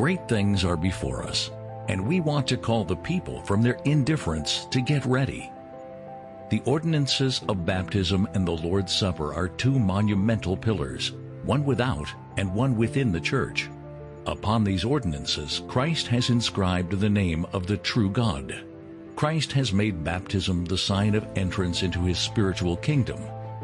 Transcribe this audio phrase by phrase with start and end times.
[0.00, 1.50] Great things are before us,
[1.88, 5.52] and we want to call the people from their indifference to get ready.
[6.48, 11.12] The ordinances of baptism and the Lord's Supper are two monumental pillars,
[11.44, 12.08] one without
[12.38, 13.68] and one within the church.
[14.24, 18.64] Upon these ordinances, Christ has inscribed the name of the true God.
[19.16, 23.20] Christ has made baptism the sign of entrance into his spiritual kingdom.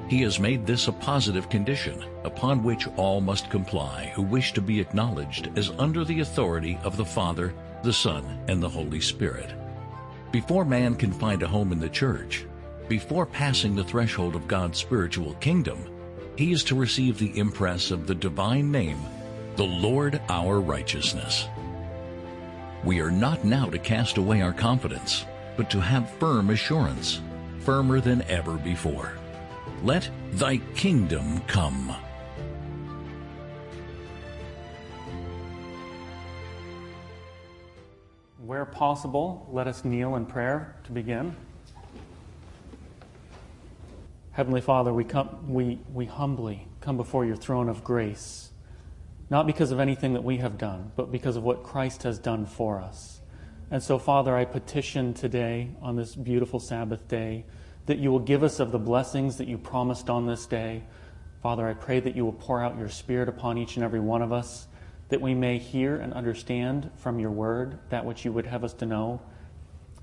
[0.08, 4.60] He has made this a positive condition upon which all must comply who wish to
[4.60, 7.52] be acknowledged as under the authority of the Father,
[7.82, 9.52] the Son, and the Holy Spirit.
[10.30, 12.46] Before man can find a home in the church,
[12.88, 15.78] before passing the threshold of God's spiritual kingdom,
[16.36, 19.00] he is to receive the impress of the divine name,
[19.56, 21.48] the Lord our righteousness.
[22.84, 25.24] We are not now to cast away our confidence,
[25.56, 27.20] but to have firm assurance,
[27.60, 29.14] firmer than ever before.
[29.84, 31.94] Let thy kingdom come.
[38.38, 41.36] Where possible, let us kneel in prayer to begin.
[44.32, 48.50] Heavenly Father, we, come, we, we humbly come before your throne of grace,
[49.30, 52.46] not because of anything that we have done, but because of what Christ has done
[52.46, 53.20] for us.
[53.70, 57.44] And so, Father, I petition today on this beautiful Sabbath day
[57.86, 60.82] that you will give us of the blessings that you promised on this day.
[61.42, 64.22] Father, I pray that you will pour out your Spirit upon each and every one
[64.22, 64.66] of us,
[65.08, 68.74] that we may hear and understand from your word that which you would have us
[68.74, 69.22] to know.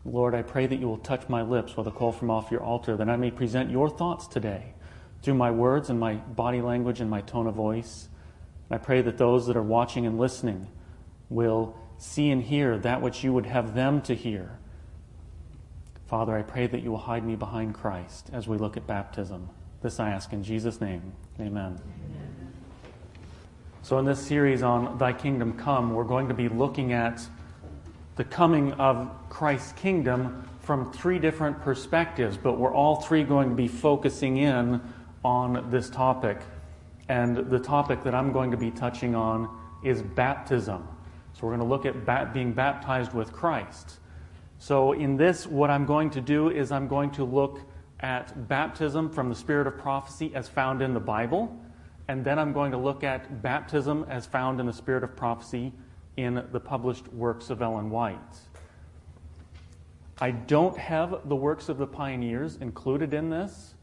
[0.05, 2.63] Lord, I pray that you will touch my lips with a call from off your
[2.63, 4.73] altar, that I may present your thoughts today
[5.21, 8.07] through my words and my body language and my tone of voice.
[8.69, 10.67] I pray that those that are watching and listening
[11.29, 14.59] will see and hear that which you would have them to hear.
[16.13, 19.49] Father, I pray that you will hide me behind Christ as we look at baptism.
[19.81, 21.11] This I ask in Jesus' name.
[21.39, 21.79] Amen.
[23.81, 27.27] So, in this series on Thy Kingdom Come, we're going to be looking at
[28.15, 33.55] the coming of Christ's kingdom from three different perspectives, but we're all three going to
[33.55, 34.81] be focusing in
[35.25, 36.41] on this topic.
[37.09, 39.49] And the topic that I'm going to be touching on
[39.83, 40.87] is baptism.
[41.33, 43.97] So, we're going to look at being baptized with Christ.
[44.63, 47.59] So, in this, what I'm going to do is I'm going to look
[47.99, 51.53] at baptism from the spirit of prophecy as found in the Bible,
[52.07, 55.73] and then I'm going to look at baptism as found in the spirit of prophecy
[56.15, 58.37] in the published works of Ellen White.
[60.21, 63.73] I don't have the works of the pioneers included in this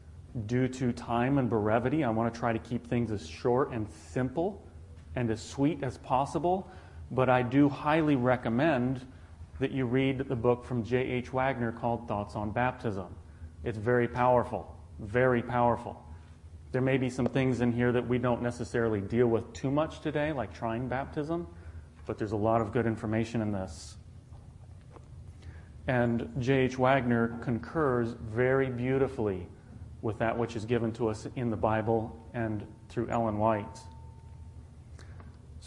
[0.47, 2.03] due to time and brevity.
[2.03, 4.65] I want to try to keep things as short and simple
[5.15, 6.71] and as sweet as possible,
[7.11, 9.05] but I do highly recommend
[9.61, 11.31] that you read the book from J.H.
[11.31, 13.15] Waggoner called Thoughts on Baptism.
[13.63, 16.03] It's very powerful, very powerful.
[16.71, 20.01] There may be some things in here that we don't necessarily deal with too much
[20.01, 21.45] today, like trine baptism,
[22.07, 23.97] but there's a lot of good information in this.
[25.85, 26.79] And J.H.
[26.79, 29.47] Waggoner concurs very beautifully
[30.01, 33.79] with that which is given to us in the Bible and through Ellen White.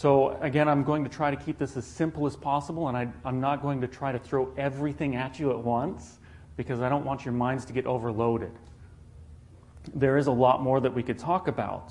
[0.05, 3.09] So, again, I'm going to try to keep this as simple as possible, and I,
[3.27, 6.19] am not going to try to throw everything at you at once
[6.59, 8.53] because I don't want your minds to get overloaded.
[9.95, 11.91] There is a lot more that we could talk about,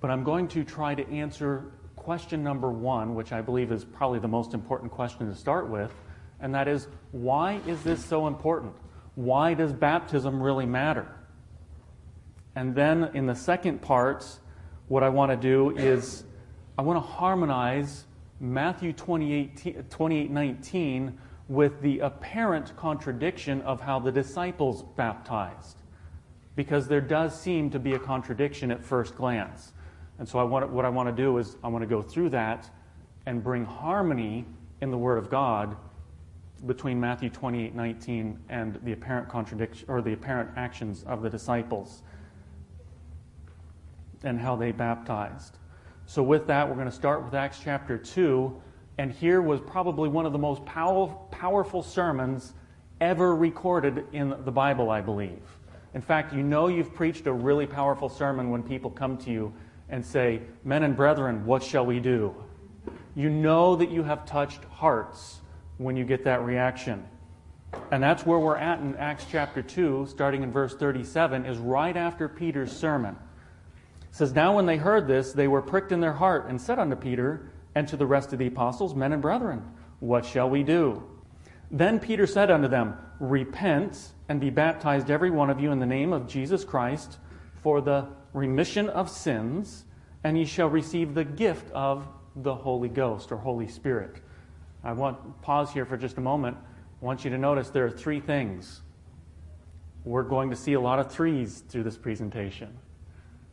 [0.00, 4.18] but I'm going to try to answer question number one, which I believe is probably
[4.18, 5.94] the most important question to start with,
[6.40, 8.74] and that is why is this so important?
[9.14, 11.08] Why does baptism really matter?
[12.54, 14.26] And then in the second part,
[14.88, 16.24] what I want to do is
[16.76, 18.04] I want to harmonize
[18.40, 21.18] Matthew 28, 28 19
[21.48, 25.76] with the apparent contradiction of how the disciples baptized.
[26.56, 29.72] Because there does seem to be a contradiction at first glance.
[30.18, 32.30] And so I want, what I want to do is I want to go through
[32.30, 32.70] that
[33.26, 34.44] and bring harmony
[34.80, 35.76] in the Word of God
[36.66, 42.02] between Matthew 28 19 and the apparent contradiction or the apparent actions of the disciples
[44.24, 45.58] and how they baptized.
[46.06, 48.60] So, with that, we're going to start with Acts chapter 2.
[48.98, 52.52] And here was probably one of the most pow- powerful sermons
[53.00, 55.42] ever recorded in the Bible, I believe.
[55.94, 59.52] In fact, you know you've preached a really powerful sermon when people come to you
[59.88, 62.34] and say, Men and brethren, what shall we do?
[63.14, 65.40] You know that you have touched hearts
[65.78, 67.04] when you get that reaction.
[67.90, 71.96] And that's where we're at in Acts chapter 2, starting in verse 37, is right
[71.96, 73.16] after Peter's sermon.
[74.14, 76.78] It says, Now when they heard this, they were pricked in their heart and said
[76.78, 79.64] unto Peter and to the rest of the apostles, Men and brethren,
[79.98, 81.02] what shall we do?
[81.72, 85.86] Then Peter said unto them, Repent and be baptized every one of you in the
[85.86, 87.18] name of Jesus Christ
[87.60, 89.84] for the remission of sins,
[90.22, 92.06] and ye shall receive the gift of
[92.36, 94.22] the Holy Ghost or Holy Spirit.
[94.84, 96.56] I want pause here for just a moment.
[97.02, 98.80] I want you to notice there are three things.
[100.04, 102.78] We're going to see a lot of threes through this presentation.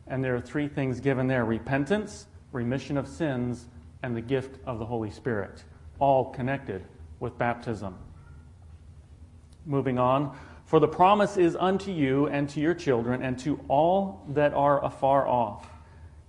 [0.06, 3.66] And there are three things given there repentance, remission of sins,
[4.02, 5.64] and the gift of the Holy Spirit,
[5.98, 6.84] all connected
[7.20, 7.96] with baptism.
[9.64, 10.36] Moving on.
[10.64, 14.84] For the promise is unto you and to your children and to all that are
[14.84, 15.68] afar off,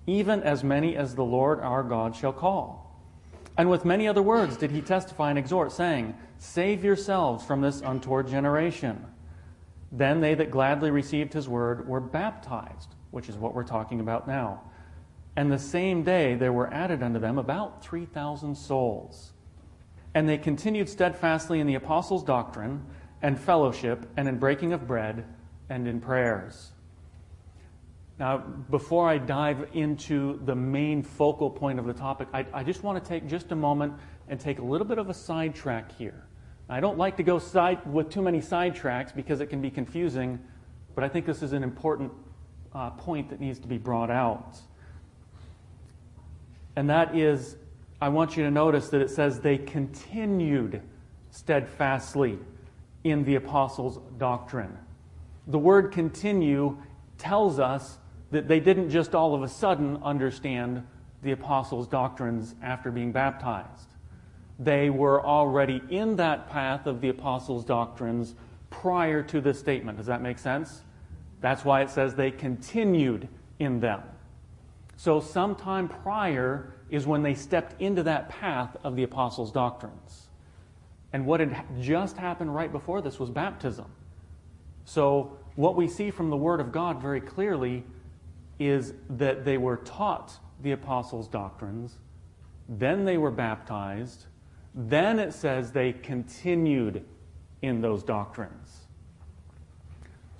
[0.06, 2.84] even as many as the Lord our God shall call.
[3.58, 7.82] And with many other words did he testify and exhort, saying, Save yourselves from this
[7.82, 9.06] untoward generation.
[9.92, 14.28] Then they that gladly received his word were baptized, which is what we're talking about
[14.28, 14.60] now.
[15.36, 19.34] And the same day there were added unto them about 3,000 souls.
[20.16, 22.84] And they continued steadfastly in the apostles' doctrine
[23.22, 25.26] and fellowship and in breaking of bread
[25.70, 26.72] and in prayers.
[28.18, 32.82] Now, before I dive into the main focal point of the topic, I, I just
[32.82, 33.94] want to take just a moment
[34.28, 36.26] and take a little bit of a sidetrack here.
[36.68, 40.40] I don't like to go side, with too many sidetracks because it can be confusing,
[40.96, 42.12] but I think this is an important
[42.74, 44.58] uh, point that needs to be brought out.
[46.76, 47.56] And that is,
[48.02, 50.82] I want you to notice that it says they continued
[51.32, 52.40] steadfastly
[53.04, 54.78] in the apostles' doctrine.
[55.48, 56.78] The word continue
[57.18, 57.98] tells us
[58.32, 60.86] that they didn't just all of a sudden understand
[61.22, 63.88] the apostles' doctrines after being baptized.
[64.60, 68.36] They were already in that path of the apostles' doctrines
[68.70, 69.98] prior to this statement.
[69.98, 70.82] Does that make sense?
[71.44, 73.28] That's why it says they continued
[73.60, 74.02] in them.
[74.96, 80.30] So, sometime prior is when they stepped into that path of the apostles' doctrines.
[81.12, 83.92] And what had just happened right before this was baptism.
[84.86, 87.84] So, what we see from the Word of God very clearly
[88.58, 91.98] is that they were taught the apostles' doctrines,
[92.70, 94.28] then they were baptized,
[94.74, 97.04] then it says they continued
[97.62, 98.83] in those doctrines.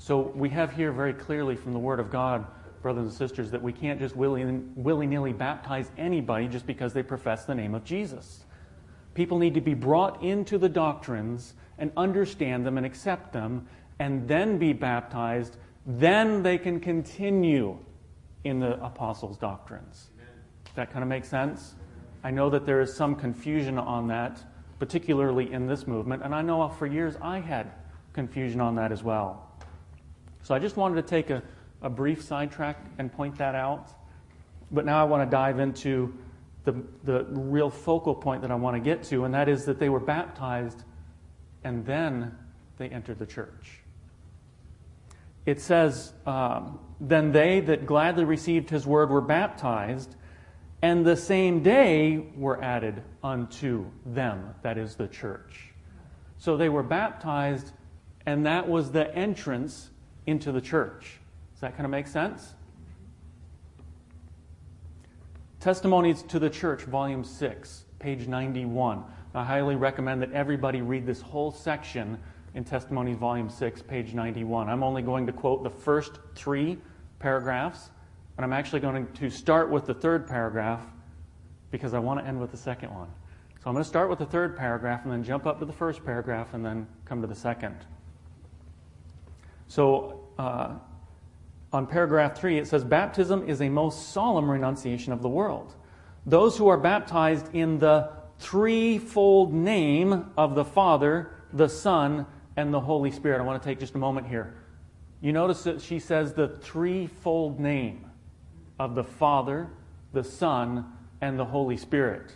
[0.04, 2.46] So, we have here very clearly from the Word of God,
[2.82, 4.44] brothers and sisters, that we can't just willy
[5.08, 8.44] nilly baptize anybody just because they profess the name of Jesus.
[9.14, 13.66] People need to be brought into the doctrines and understand them and accept them
[14.00, 15.56] and then be baptized.
[15.86, 17.78] Then they can continue
[18.44, 20.10] in the apostles' doctrines.
[20.76, 21.76] That kind of make sense?
[22.26, 24.44] I know that there is some confusion on that,
[24.80, 27.72] particularly in this movement, and I know for years I had
[28.12, 29.50] confusion on that as well.
[30.44, 31.42] So I just wanted to take a,
[31.82, 33.90] a brief sidetrack and point that out.
[34.72, 36.14] But now I want to dive into
[36.66, 39.80] the, the real focal point that I want to get to, and that is that
[39.80, 40.84] they were baptized
[41.64, 42.38] and then
[42.78, 43.80] they entered the church.
[45.46, 50.16] It says, um, Then they that gladly received his word were baptized,
[50.82, 55.70] and the same day were added unto them, that is the church.
[56.38, 57.72] So they were baptized,
[58.26, 59.90] and that was the entrance
[60.26, 61.20] into the church.
[61.54, 62.54] Does that kind of make sense?
[65.60, 69.04] Testimonies to the Church, Volume 6, page 91.
[69.34, 72.20] I highly recommend that everybody read this whole section
[72.54, 74.70] in Testimonies, Volume 6, page 91.
[74.70, 76.78] I'm only going to quote the first three
[77.20, 77.92] paragraphs,
[78.38, 80.82] and I'm actually going to start with the third paragraph
[81.72, 83.08] because I want to end with the second one.
[83.64, 85.72] So I'm going to start with the third paragraph and then jump up to the
[85.72, 87.78] first paragraph and then come to the second.
[89.68, 90.76] So, uh,
[91.72, 95.74] on paragraph 3, it says, Baptism is a most solemn renunciation of the world.
[96.26, 102.80] Those who are baptized in the threefold name of the Father, the Son, and the
[102.80, 103.40] Holy Spirit.
[103.40, 104.54] I want to take just a moment here.
[105.22, 108.12] You notice that she says the threefold name
[108.80, 109.70] of the Father,
[110.12, 110.86] the Son,
[111.22, 112.36] and the Holy Spirit.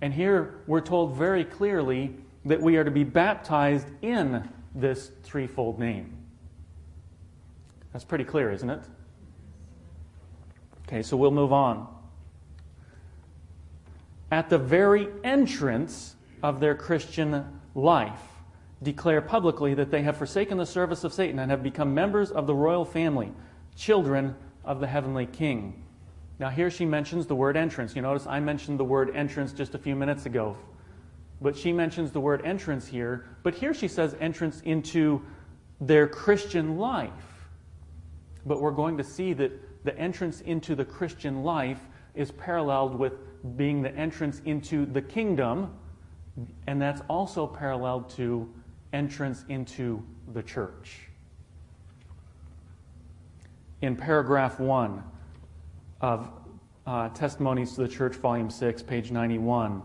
[0.00, 5.78] And here we're told very clearly that we are to be baptized in this threefold
[5.78, 6.17] name.
[7.98, 8.80] That's pretty clear, isn't it?
[10.86, 11.88] Okay, so we'll move on.
[14.30, 18.22] At the very entrance of their Christian life,
[18.84, 22.46] declare publicly that they have forsaken the service of Satan and have become members of
[22.46, 23.32] the royal family,
[23.74, 25.82] children of the heavenly king.
[26.38, 27.96] Now, here she mentions the word entrance.
[27.96, 30.56] You notice I mentioned the word entrance just a few minutes ago.
[31.40, 33.26] But she mentions the word entrance here.
[33.42, 35.20] But here she says entrance into
[35.80, 37.37] their Christian life.
[38.46, 41.80] But we're going to see that the entrance into the Christian life
[42.14, 43.14] is paralleled with
[43.56, 45.74] being the entrance into the kingdom,
[46.66, 48.52] and that's also paralleled to
[48.92, 50.02] entrance into
[50.32, 51.00] the church.
[53.80, 55.04] In paragraph one
[56.00, 56.30] of
[56.86, 59.82] uh, Testimonies to the Church, Volume 6, page 91.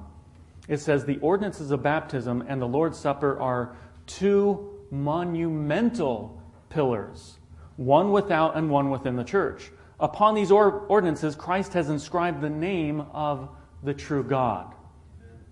[0.67, 3.75] It says, The ordinances of baptism and the Lord's Supper are
[4.07, 7.39] two monumental pillars,
[7.77, 9.71] one without and one within the church.
[9.99, 13.49] Upon these or- ordinances, Christ has inscribed the name of
[13.83, 14.73] the true God.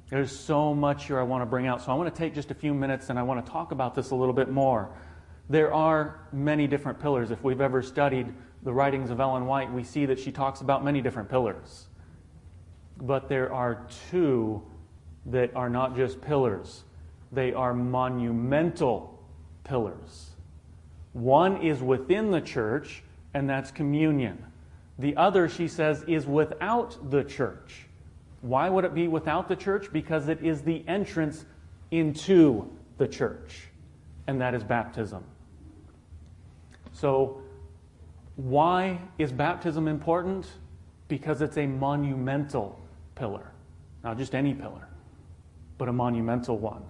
[0.10, 1.82] There's so much here I want to bring out.
[1.82, 3.96] So I want to take just a few minutes and I want to talk about
[3.96, 4.90] this a little bit more.
[5.50, 7.32] There are many different pillars.
[7.32, 10.84] If we've ever studied the writings of Ellen White, we see that she talks about
[10.84, 11.88] many different pillars.
[12.98, 14.64] But there are two
[15.28, 16.84] that are not just pillars,
[17.32, 19.24] they are monumental
[19.64, 20.31] pillars.
[21.14, 23.04] One is within the church,
[23.34, 24.44] and that's communion.
[24.98, 27.88] The other, she says, is without the church.
[28.42, 29.92] Why would it be without the church?
[29.92, 31.46] Because it is the entrance
[31.92, 33.68] into the church,
[34.28, 35.24] and that is baptism.
[36.94, 37.42] So,
[38.36, 40.48] why is baptism important?
[41.08, 42.80] Because it's a monumental
[43.16, 43.52] pillar.
[44.04, 44.88] Not just any pillar,
[45.78, 46.84] but a monumental one.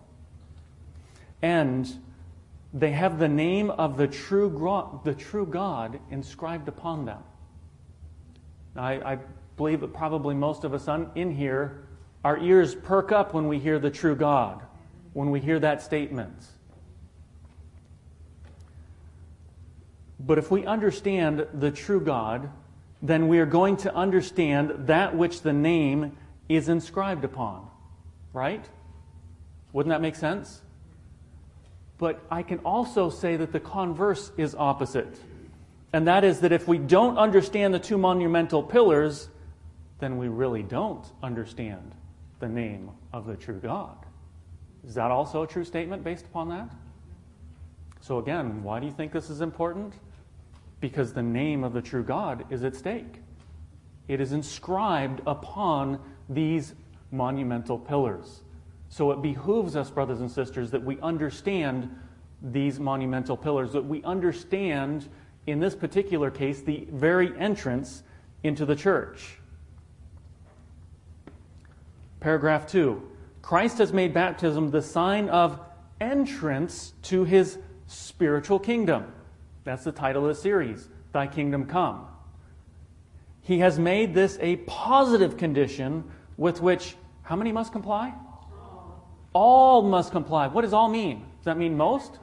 [1.41, 1.91] And
[2.73, 4.49] they have the name of the true,
[5.03, 7.21] the true God inscribed upon them.
[8.75, 9.17] I, I
[9.57, 11.87] believe that probably most of us in here,
[12.23, 14.61] our ears perk up when we hear the true God,
[15.13, 16.45] when we hear that statement.
[20.19, 22.49] But if we understand the true God,
[23.01, 26.15] then we are going to understand that which the name
[26.47, 27.67] is inscribed upon.
[28.31, 28.63] Right?
[29.73, 30.61] Wouldn't that make sense?
[32.01, 35.19] But I can also say that the converse is opposite.
[35.93, 39.29] And that is that if we don't understand the two monumental pillars,
[39.99, 41.93] then we really don't understand
[42.39, 43.95] the name of the true God.
[44.83, 46.71] Is that also a true statement based upon that?
[47.99, 49.93] So, again, why do you think this is important?
[50.79, 53.21] Because the name of the true God is at stake.
[54.07, 56.73] It is inscribed upon these
[57.11, 58.41] monumental pillars.
[58.91, 61.89] So it behooves us, brothers and sisters, that we understand
[62.41, 65.07] these monumental pillars, that we understand,
[65.47, 68.03] in this particular case, the very entrance
[68.43, 69.37] into the church.
[72.19, 73.01] Paragraph 2
[73.41, 75.57] Christ has made baptism the sign of
[76.01, 79.09] entrance to his spiritual kingdom.
[79.63, 82.07] That's the title of the series, Thy Kingdom Come.
[83.39, 86.03] He has made this a positive condition
[86.35, 88.13] with which how many must comply?
[89.33, 90.47] All must comply.
[90.47, 91.19] What does all mean?
[91.37, 92.19] Does that mean most?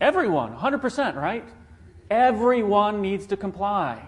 [0.00, 1.48] Everyone, 100%, right?
[2.10, 4.02] Everyone needs to comply.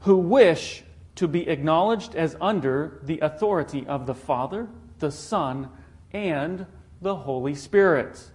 [0.00, 0.84] Who wish
[1.16, 4.68] to be acknowledged as under the authority of the Father,
[5.00, 5.68] the Son,
[6.12, 6.66] and
[7.02, 8.30] the Holy Spirit.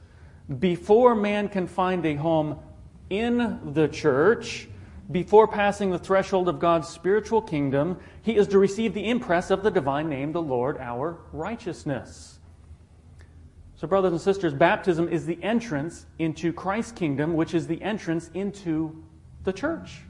[0.60, 2.60] Before man can find a home
[3.10, 4.68] in the church,
[5.12, 9.64] before passing the threshold of God's spiritual kingdom, he is to receive the impress of
[9.64, 12.40] the divine name, the Lord, our righteousness.
[13.76, 18.32] So, brothers and sisters, baptism is the entrance into Christ's kingdom, which is the entrance
[18.34, 19.04] into
[19.44, 20.02] the church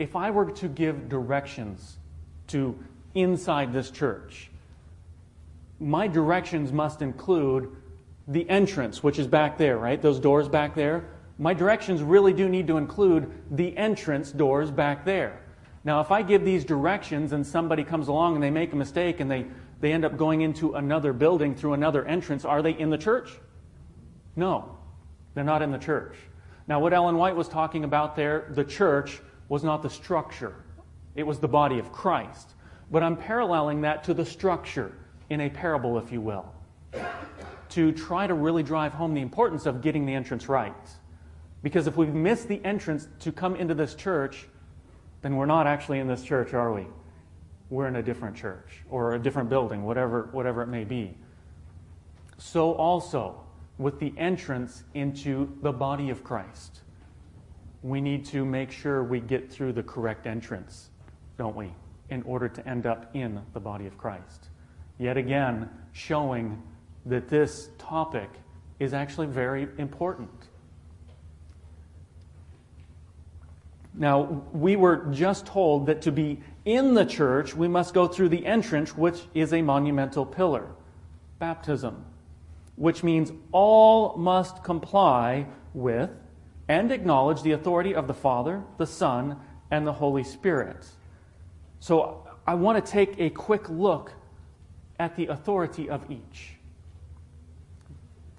[0.00, 1.98] if I were to give directions
[2.48, 2.76] to
[3.14, 4.50] inside this church,
[5.78, 7.76] my directions must include
[8.26, 10.00] the entrance, which is back there, right?
[10.00, 11.04] Those doors back there.
[11.40, 15.40] My directions really do need to include the entrance doors back there.
[15.84, 19.20] Now, if I give these directions and somebody comes along and they make a mistake
[19.20, 19.46] and they,
[19.80, 23.30] they end up going into another building through another entrance, are they in the church?
[24.36, 24.76] No,
[25.32, 26.14] they're not in the church.
[26.68, 30.54] Now, what Ellen White was talking about there, the church, was not the structure,
[31.14, 32.50] it was the body of Christ.
[32.90, 34.92] But I'm paralleling that to the structure
[35.30, 36.52] in a parable, if you will,
[37.70, 40.74] to try to really drive home the importance of getting the entrance right.
[41.62, 44.46] Because if we miss the entrance to come into this church,
[45.22, 46.86] then we're not actually in this church, are we?
[47.68, 51.16] We're in a different church or a different building, whatever, whatever it may be.
[52.38, 53.44] So, also,
[53.78, 56.80] with the entrance into the body of Christ
[57.82, 60.90] we need to make sure we get through the correct entrance,
[61.38, 61.72] don't we,
[62.10, 64.48] in order to end up in the body of Christ.
[64.98, 66.62] Yet again, showing
[67.06, 68.28] that this topic
[68.78, 70.48] is actually very important.
[74.00, 78.30] Now, we were just told that to be in the church, we must go through
[78.30, 80.68] the entrance, which is a monumental pillar
[81.38, 82.02] baptism,
[82.76, 86.08] which means all must comply with
[86.66, 89.36] and acknowledge the authority of the Father, the Son,
[89.70, 90.86] and the Holy Spirit.
[91.80, 94.14] So I want to take a quick look
[94.98, 96.54] at the authority of each.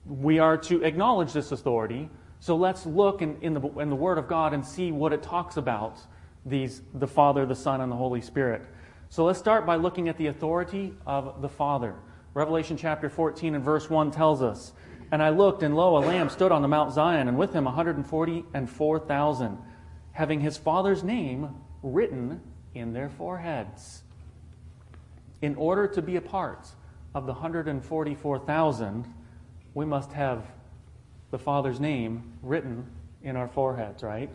[0.08, 2.10] We are to acknowledge this authority,
[2.42, 5.22] so let's look in, in, the, in the Word of God and see what it
[5.22, 6.00] talks about
[6.44, 8.64] these the Father, the Son, and the Holy Spirit.
[9.10, 11.94] So let's start by looking at the authority of the Father.
[12.34, 14.74] Revelation chapter 14 and verse 1 tells us,
[15.12, 17.66] And I looked, and lo, a lamb stood on the Mount Zion, and with him
[17.66, 19.60] 140 and 4,000,
[20.14, 22.42] having his Father's name written
[22.74, 24.02] in their foreheads.
[25.44, 26.68] In order to be a part
[27.14, 29.14] of the 144,000,
[29.76, 30.44] we must have
[31.32, 32.86] the Father's name written
[33.24, 34.30] in our foreheads, right?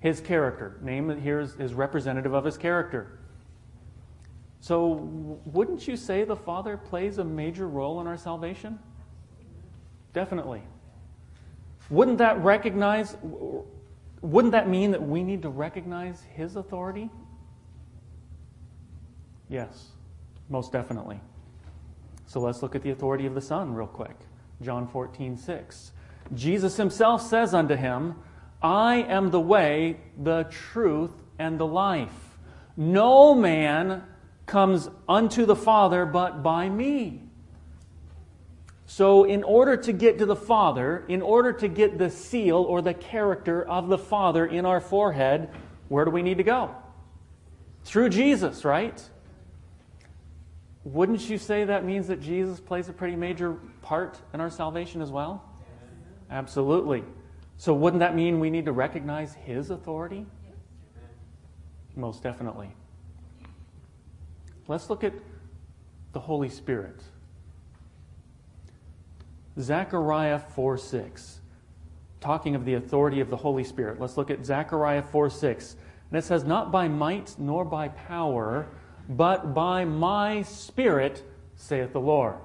[0.00, 0.78] His character.
[0.82, 3.18] Name here is, is representative of his character.
[4.60, 4.86] So,
[5.44, 8.78] wouldn't you say the Father plays a major role in our salvation?
[10.12, 10.62] Definitely.
[11.90, 13.16] Wouldn't that recognize,
[14.20, 17.08] wouldn't that mean that we need to recognize His authority?
[19.48, 19.88] Yes,
[20.48, 21.20] most definitely.
[22.26, 24.16] So let's look at the authority of the Son real quick.
[24.60, 25.92] John 14, 6.
[26.34, 28.16] Jesus himself says unto him,
[28.62, 32.38] I am the way, the truth, and the life.
[32.76, 34.02] No man
[34.46, 37.22] comes unto the Father but by me.
[38.86, 42.80] So, in order to get to the Father, in order to get the seal or
[42.80, 45.50] the character of the Father in our forehead,
[45.88, 46.74] where do we need to go?
[47.84, 49.02] Through Jesus, right?
[50.84, 55.02] Wouldn't you say that means that Jesus plays a pretty major part in our salvation
[55.02, 55.47] as well?
[56.30, 57.04] Absolutely.
[57.56, 60.26] So, wouldn't that mean we need to recognize his authority?
[61.96, 62.70] Most definitely.
[64.68, 65.14] Let's look at
[66.12, 67.02] the Holy Spirit.
[69.58, 71.40] Zechariah 4 6.
[72.20, 74.00] Talking of the authority of the Holy Spirit.
[74.00, 75.76] Let's look at Zechariah 4 6.
[76.10, 78.68] And it says, Not by might nor by power,
[79.08, 81.24] but by my Spirit,
[81.56, 82.38] saith the Lord.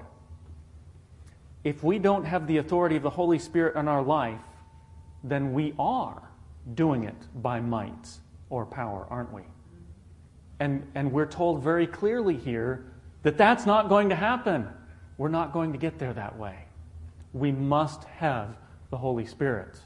[1.64, 4.40] If we don't have the authority of the Holy Spirit in our life,
[5.24, 6.22] then we are
[6.74, 8.08] doing it by might
[8.50, 9.42] or power, aren't we?
[10.60, 12.84] And, and we're told very clearly here
[13.22, 14.68] that that's not going to happen.
[15.16, 16.56] We're not going to get there that way.
[17.32, 18.56] We must have
[18.90, 19.78] the Holy Spirit.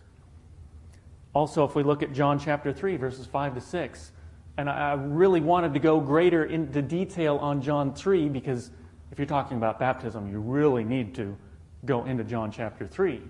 [1.35, 4.13] Also, if we look at John chapter 3, verses 5 to 6,
[4.57, 8.73] and I really wanted to go greater into detail on John 3 because
[9.13, 11.37] if you're talking about baptism, you really need to
[11.85, 13.23] go into John chapter 3.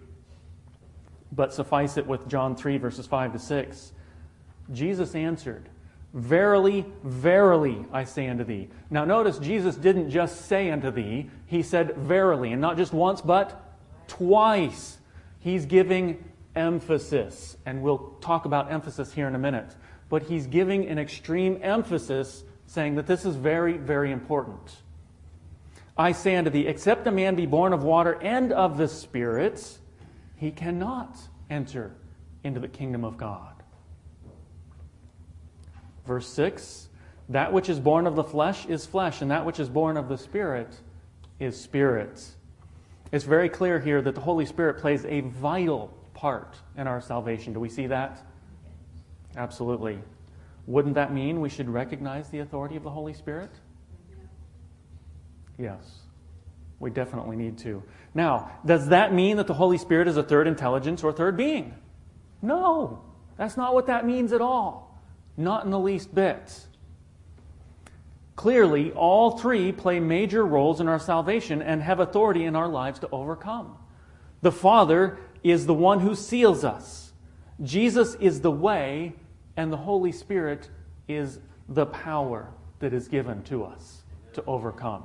[1.32, 3.92] But suffice it with John 3, verses 5 to 6.
[4.72, 5.68] Jesus answered,
[6.14, 8.68] Verily, verily, I say unto thee.
[8.88, 13.20] Now, notice Jesus didn't just say unto thee, he said verily, and not just once,
[13.20, 13.76] but
[14.08, 14.98] twice.
[15.40, 16.24] He's giving
[16.56, 19.76] emphasis, and we'll talk about emphasis here in a minute
[20.08, 24.76] but he's giving an extreme emphasis, saying that this is very, very important.
[25.98, 29.78] I say unto thee, except a man be born of water and of the Spirit,
[30.36, 31.18] he cannot
[31.50, 31.96] enter
[32.44, 33.54] into the kingdom of God.
[36.06, 36.88] Verse 6
[37.30, 40.08] That which is born of the flesh is flesh, and that which is born of
[40.08, 40.72] the Spirit
[41.40, 42.24] is spirit.
[43.10, 47.52] It's very clear here that the Holy Spirit plays a vital part in our salvation.
[47.52, 48.20] Do we see that?
[49.36, 49.98] Absolutely.
[50.66, 53.50] Wouldn't that mean we should recognize the authority of the Holy Spirit?
[55.58, 55.82] Yes.
[56.80, 57.82] We definitely need to.
[58.14, 61.74] Now, does that mean that the Holy Spirit is a third intelligence or third being?
[62.40, 63.02] No.
[63.36, 65.00] That's not what that means at all.
[65.36, 66.66] Not in the least bit.
[68.36, 73.00] Clearly, all three play major roles in our salvation and have authority in our lives
[73.00, 73.76] to overcome.
[74.42, 77.12] The Father is the one who seals us.
[77.62, 79.14] Jesus is the way
[79.56, 80.68] and the Holy Spirit
[81.08, 84.02] is the power that is given to us
[84.34, 85.02] to overcome.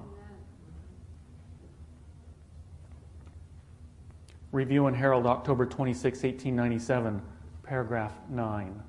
[4.54, 7.24] Review and Herald, October 26, 1897,
[7.63, 8.84] paragraph 9.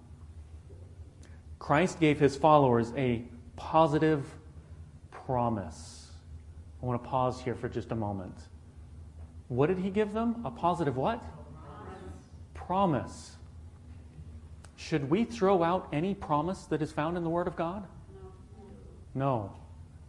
[1.58, 3.22] Christ gave his followers a
[3.56, 4.26] positive
[5.10, 6.10] promise.
[6.82, 8.34] I want to pause here for just a moment.
[9.48, 10.42] What did he give them?
[10.44, 11.24] A positive what?
[11.64, 12.02] Promise.
[12.52, 13.36] promise.
[14.76, 17.86] Should we throw out any promise that is found in the Word of God?
[19.14, 19.54] No.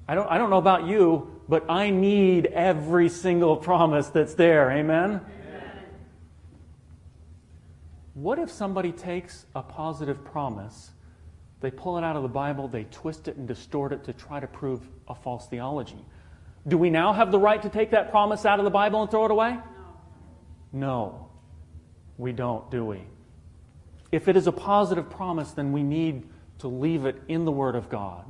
[0.06, 4.70] I don't, I don't know about you, but I need every single promise that's there.
[4.70, 5.12] Amen?
[5.12, 5.22] Amen?
[8.16, 10.92] What if somebody takes a positive promise,
[11.60, 14.40] they pull it out of the Bible, they twist it and distort it to try
[14.40, 16.04] to prove a false theology?
[16.66, 19.12] Do we now have the right to take that promise out of the Bible and
[19.12, 19.60] throw it away?
[20.72, 21.30] No.
[22.18, 23.02] We don't, do we?
[24.14, 26.24] If it is a positive promise, then we need
[26.60, 28.24] to leave it in the Word of God.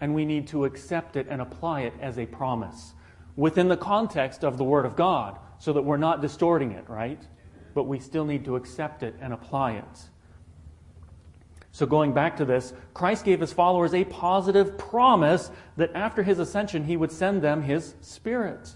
[0.00, 2.94] And we need to accept it and apply it as a promise
[3.34, 7.20] within the context of the Word of God so that we're not distorting it, right?
[7.74, 10.08] But we still need to accept it and apply it.
[11.72, 16.38] So, going back to this, Christ gave his followers a positive promise that after his
[16.38, 18.74] ascension, he would send them his Spirit.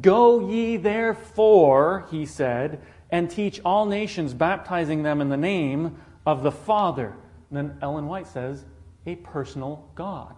[0.00, 6.42] Go ye therefore, he said, and teach all nations, baptizing them in the name of
[6.42, 7.14] the Father.
[7.50, 8.64] And then Ellen White says,
[9.06, 10.34] a personal God.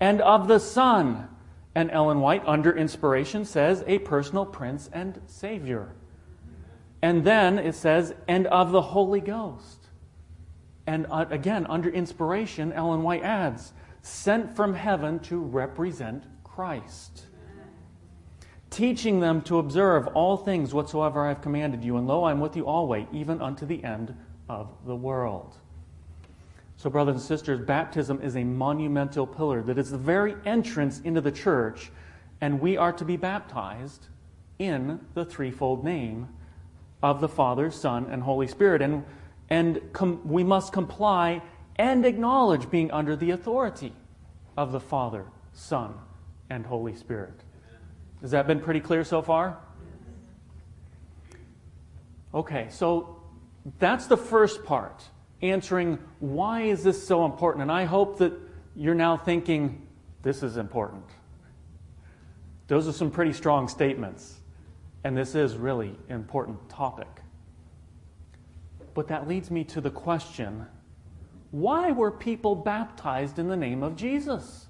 [0.00, 1.28] And of the Son.
[1.74, 5.94] And Ellen White, under inspiration, says, a personal Prince and Savior.
[7.02, 9.86] And then it says, and of the Holy Ghost.
[10.86, 17.26] And uh, again, under inspiration, Ellen White adds, sent from heaven to represent Christ.
[18.70, 22.40] Teaching them to observe all things whatsoever I have commanded you, and lo, I am
[22.40, 24.14] with you always, even unto the end
[24.48, 25.56] of the world.
[26.76, 31.20] So, brothers and sisters, baptism is a monumental pillar that is the very entrance into
[31.20, 31.90] the church,
[32.40, 34.06] and we are to be baptized
[34.58, 36.28] in the threefold name
[37.02, 38.82] of the Father, Son, and Holy Spirit.
[38.82, 39.04] And
[39.50, 41.42] and com- we must comply
[41.76, 43.92] and acknowledge being under the authority
[44.56, 45.94] of the Father, Son,
[46.50, 47.44] and Holy Spirit.
[48.20, 49.58] Has that been pretty clear so far?
[52.34, 53.22] Okay, so
[53.78, 55.02] that's the first part,
[55.40, 57.62] answering why is this so important?
[57.62, 58.32] And I hope that
[58.76, 59.86] you're now thinking
[60.22, 61.04] this is important.
[62.66, 64.37] Those are some pretty strong statements,
[65.04, 67.08] and this is really an important topic.
[68.94, 70.66] But that leads me to the question
[71.50, 74.66] why were people baptized in the name of Jesus?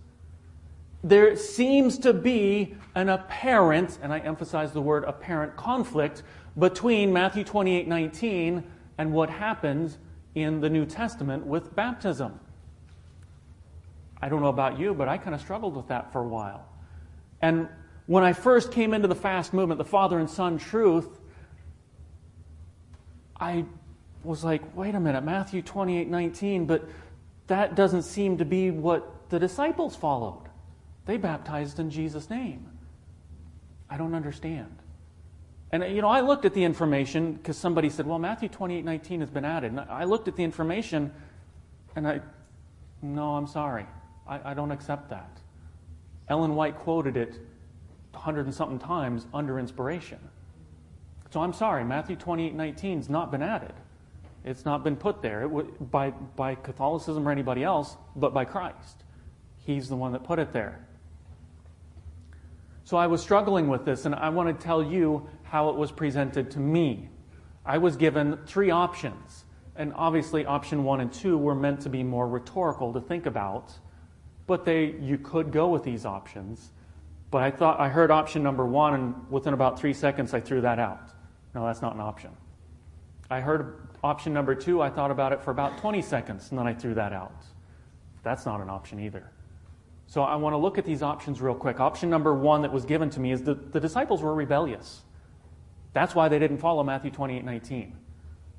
[1.02, 6.22] There seems to be an apparent, and I emphasize the word apparent, conflict
[6.58, 8.64] between Matthew 28 19
[8.98, 9.98] and what happens
[10.34, 12.38] in the New Testament with baptism.
[14.20, 16.66] I don't know about you, but I kind of struggled with that for a while.
[17.40, 17.68] And
[18.08, 21.20] when I first came into the fast movement, the Father and Son truth,
[23.38, 23.66] I
[24.24, 26.88] was like, wait a minute, Matthew 28 19, but
[27.48, 30.48] that doesn't seem to be what the disciples followed.
[31.04, 32.70] They baptized in Jesus' name.
[33.90, 34.74] I don't understand.
[35.70, 39.20] And, you know, I looked at the information because somebody said, well, Matthew 28 19
[39.20, 39.72] has been added.
[39.72, 41.12] And I looked at the information
[41.94, 42.20] and I,
[43.02, 43.84] no, I'm sorry.
[44.26, 45.30] I, I don't accept that.
[46.30, 47.38] Ellen White quoted it
[48.14, 50.18] hundred and something times under inspiration.
[51.30, 53.74] So I'm sorry, Matthew 28 19 has not been added.
[54.44, 59.04] It's not been put there by, by Catholicism or anybody else, but by Christ.
[59.58, 60.86] He's the one that put it there.
[62.84, 65.92] So I was struggling with this, and I want to tell you how it was
[65.92, 67.10] presented to me.
[67.66, 69.44] I was given three options,
[69.76, 73.74] and obviously, option one and two were meant to be more rhetorical to think about,
[74.46, 76.70] but they, you could go with these options.
[77.30, 80.62] But I thought I heard option number one, and within about three seconds, I threw
[80.62, 81.10] that out.
[81.54, 82.30] No, that's not an option.
[83.30, 86.66] I heard Option number two, I thought about it for about 20 seconds and then
[86.66, 87.44] I threw that out.
[88.22, 89.30] That's not an option either.
[90.06, 91.80] So I want to look at these options real quick.
[91.80, 95.02] Option number one that was given to me is that the disciples were rebellious.
[95.92, 97.96] That's why they didn't follow Matthew 28 19.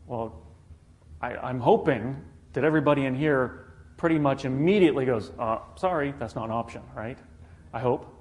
[0.08, 0.41] Well,
[1.21, 2.21] I, I'm hoping
[2.53, 7.17] that everybody in here pretty much immediately goes, uh, sorry, that's not an option, right?
[7.73, 8.18] I hope.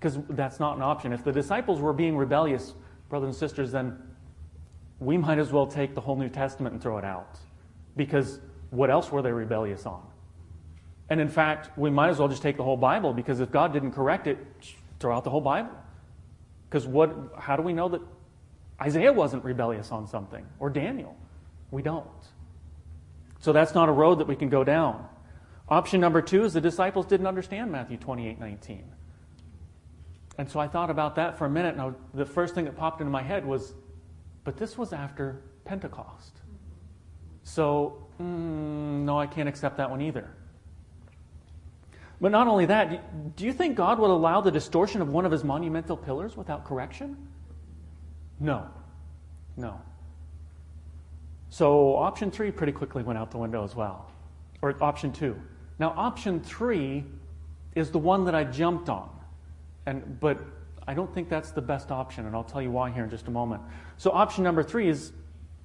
[0.00, 1.12] Because that's not an option.
[1.12, 2.72] If the disciples were being rebellious,
[3.10, 4.02] brothers and sisters, then
[4.98, 7.38] we might as well take the whole New Testament and throw it out.
[7.96, 10.02] Because what else were they rebellious on?
[11.10, 13.72] And in fact, we might as well just take the whole Bible because if God
[13.72, 14.38] didn't correct it,
[15.00, 15.72] throw out the whole Bible.
[16.68, 18.00] Because what, how do we know that
[18.80, 21.16] Isaiah wasn't rebellious on something or Daniel?
[21.70, 22.06] We don't.
[23.40, 25.06] So that's not a road that we can go down.
[25.68, 28.84] Option number two is the disciples didn't understand Matthew 28 19.
[30.40, 33.02] And so I thought about that for a minute, and the first thing that popped
[33.02, 33.74] into my head was
[34.42, 36.32] but this was after Pentecost.
[37.42, 40.30] So, mm, no, I can't accept that one either.
[42.22, 45.30] But not only that, do you think God would allow the distortion of one of
[45.30, 47.28] his monumental pillars without correction?
[48.38, 48.66] No.
[49.58, 49.78] No.
[51.50, 54.10] So option three pretty quickly went out the window as well.
[54.62, 55.38] Or option two.
[55.78, 57.04] Now, option three
[57.74, 59.19] is the one that I jumped on.
[59.90, 60.38] And, but
[60.86, 63.26] I don't think that's the best option, and I'll tell you why here in just
[63.26, 63.60] a moment.
[63.96, 65.12] So, option number three is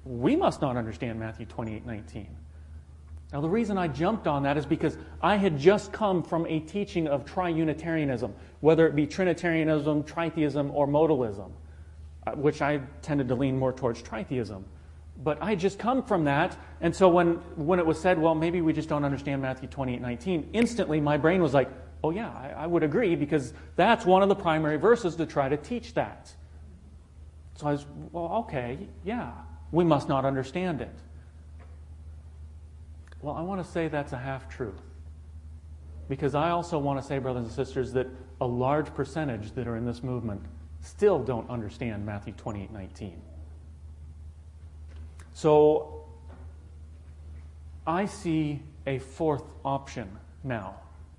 [0.03, 2.27] we must not understand Matthew 28 19.
[3.31, 6.59] Now, the reason I jumped on that is because I had just come from a
[6.59, 11.51] teaching of triunitarianism, whether it be Trinitarianism, tritheism, or modalism,
[12.25, 14.63] uh, which I tended to lean more towards tritheism.
[15.23, 18.33] But I had just come from that, and so when, when it was said, well,
[18.33, 21.69] maybe we just don't understand Matthew 28 19, instantly my brain was like,
[22.05, 25.49] Oh, yeah, I, I would agree because that's one of the primary verses to try
[25.49, 26.31] to teach that.
[27.55, 29.31] So I was, well, okay, yeah,
[29.71, 30.93] we must not understand it.
[33.23, 34.83] Well, I want to say that's a half truth.
[36.07, 38.05] Because I also want to say, brothers and sisters, that
[38.39, 40.43] a large percentage that are in this movement
[40.81, 43.19] still don't understand Matthew 28 19.
[45.33, 46.05] So
[47.87, 50.07] I see a fourth option
[50.43, 50.75] now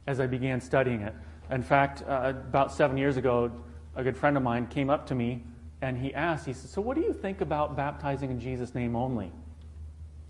[0.07, 1.15] as I began studying it.
[1.51, 3.51] In fact, uh, about seven years ago,
[3.95, 5.43] a good friend of mine came up to me
[5.83, 8.97] and he asked, he said, So, what do you think about baptizing in Jesus' name
[8.97, 9.31] only?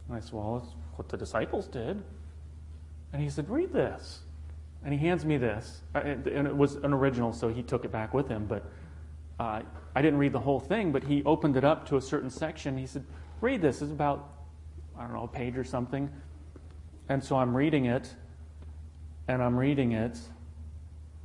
[0.09, 2.03] And I said, Well, it's what the disciples did.
[3.13, 4.21] And he said, Read this.
[4.85, 5.83] And he hands me this.
[5.95, 8.47] Uh, and it was an original, so he took it back with him.
[8.47, 8.65] But
[9.39, 9.63] uh,
[9.95, 12.77] I didn't read the whole thing, but he opened it up to a certain section.
[12.77, 13.05] He said,
[13.41, 13.83] Read this.
[13.83, 14.29] It's about,
[14.99, 16.11] I don't know, a page or something.
[17.09, 18.13] And so I'm reading it,
[19.29, 20.19] and I'm reading it,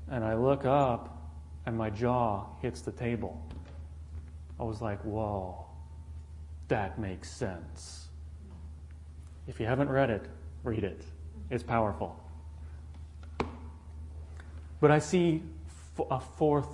[0.10, 1.18] and I look up,
[1.66, 3.42] and my jaw hits the table.
[4.60, 5.66] I was like, whoa,
[6.68, 8.10] that makes sense.
[9.48, 10.26] If you haven't read it,
[10.64, 11.04] read it.
[11.50, 12.18] It's powerful.
[14.80, 15.44] But I see
[16.10, 16.70] a fourth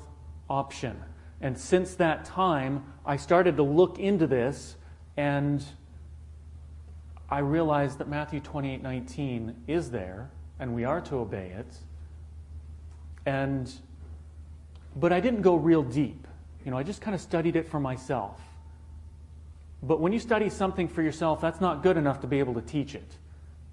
[0.50, 1.02] option.
[1.42, 4.76] And since that time, I started to look into this
[5.18, 5.64] and
[7.30, 11.78] I realized that Matthew 28 19 is there and we are to obey it.
[13.26, 13.72] And
[14.96, 16.28] but I didn't go real deep.
[16.66, 18.42] You know, I just kind of studied it for myself.
[19.84, 22.62] But when you study something for yourself, that's not good enough to be able to
[22.62, 23.18] teach it.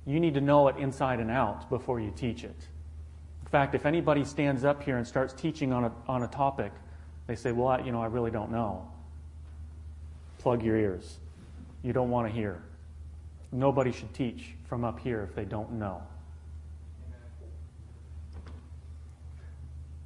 [0.06, 2.56] You need to know it inside and out before you teach it.
[3.42, 6.72] In fact, if anybody stands up here and starts teaching on a, on a topic,
[7.26, 8.86] they say, Well, I, you know, I really don't know.
[10.38, 11.18] Plug your ears.
[11.82, 12.62] You don't want to hear.
[13.50, 16.02] Nobody should teach from up here if they don't know.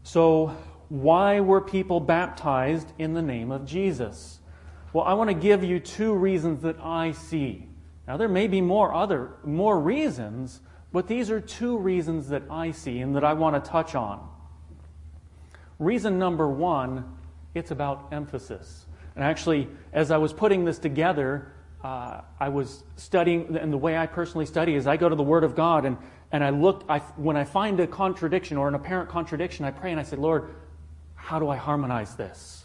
[0.09, 0.57] So,
[0.89, 4.41] why were people baptized in the name of Jesus?
[4.95, 7.69] Well, I want to give you two reasons that I see.
[8.07, 12.71] Now there may be more other more reasons, but these are two reasons that I
[12.71, 14.27] see and that I want to touch on.
[15.79, 17.05] Reason number 1,
[17.55, 18.87] it's about emphasis.
[19.15, 21.53] And actually, as I was putting this together,
[21.85, 25.23] uh, I was studying, and the way I personally study is I go to the
[25.23, 25.99] Word of God and,
[26.31, 29.91] and I look, I, when I find a contradiction or an apparent contradiction, I pray
[29.91, 30.55] and I say, Lord,
[31.15, 32.65] how do I harmonize this?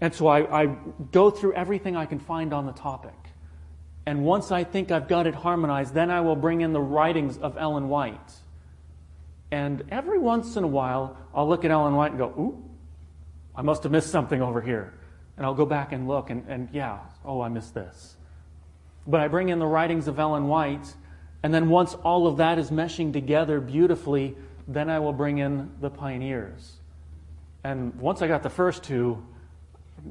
[0.00, 0.66] And so I, I
[1.12, 3.14] go through everything I can find on the topic.
[4.06, 7.38] And once I think I've got it harmonized, then I will bring in the writings
[7.38, 8.32] of Ellen White.
[9.50, 12.64] And every once in a while, I'll look at Ellen White and go, ooh,
[13.54, 14.94] I must have missed something over here.
[15.36, 18.16] And I'll go back and look, and, and yeah, oh, I missed this.
[19.06, 20.94] But I bring in the writings of Ellen White,
[21.42, 24.36] and then once all of that is meshing together beautifully,
[24.68, 26.76] then I will bring in the pioneers.
[27.64, 29.24] And once I got the first two,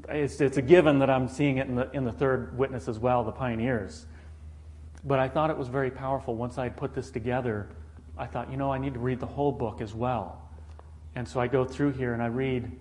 [0.07, 2.99] it's, it's a given that I'm seeing it in the, in the third witness as
[2.99, 4.05] well, the pioneers.
[5.03, 6.35] But I thought it was very powerful.
[6.35, 7.69] Once I had put this together,
[8.17, 10.41] I thought, you know, I need to read the whole book as well.
[11.15, 12.71] And so I go through here and I read,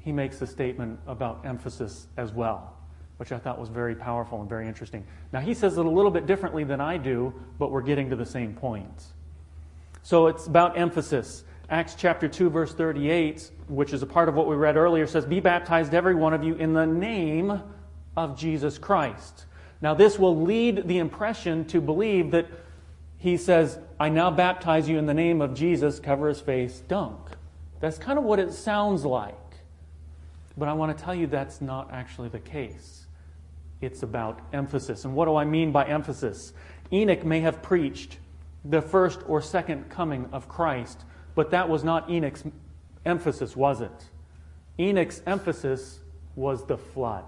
[0.00, 2.76] he makes a statement about emphasis as well,
[3.16, 5.04] which I thought was very powerful and very interesting.
[5.32, 8.16] Now, he says it a little bit differently than I do, but we're getting to
[8.16, 9.04] the same point.
[10.02, 11.44] So it's about emphasis.
[11.70, 15.24] Acts chapter 2, verse 38, which is a part of what we read earlier, says,
[15.24, 17.62] Be baptized, every one of you, in the name
[18.16, 19.46] of Jesus Christ.
[19.80, 22.46] Now, this will lead the impression to believe that
[23.18, 27.18] he says, I now baptize you in the name of Jesus, cover his face, dunk.
[27.80, 29.34] That's kind of what it sounds like.
[30.56, 33.01] But I want to tell you that's not actually the case.
[33.82, 35.04] It's about emphasis.
[35.04, 36.54] And what do I mean by emphasis?
[36.90, 38.18] Enoch may have preached
[38.64, 42.44] the first or second coming of Christ but that was not Enoch's
[43.04, 44.10] emphasis, was it?
[44.78, 46.00] Enoch's emphasis
[46.36, 47.24] was the flood.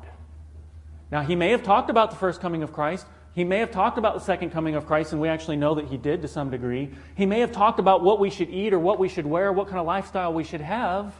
[1.10, 3.06] Now, he may have talked about the first coming of Christ.
[3.34, 5.86] He may have talked about the second coming of Christ, and we actually know that
[5.86, 6.90] he did to some degree.
[7.14, 9.68] He may have talked about what we should eat or what we should wear, what
[9.68, 11.14] kind of lifestyle we should have,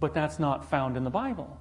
[0.00, 1.58] but that's not found in the Bible.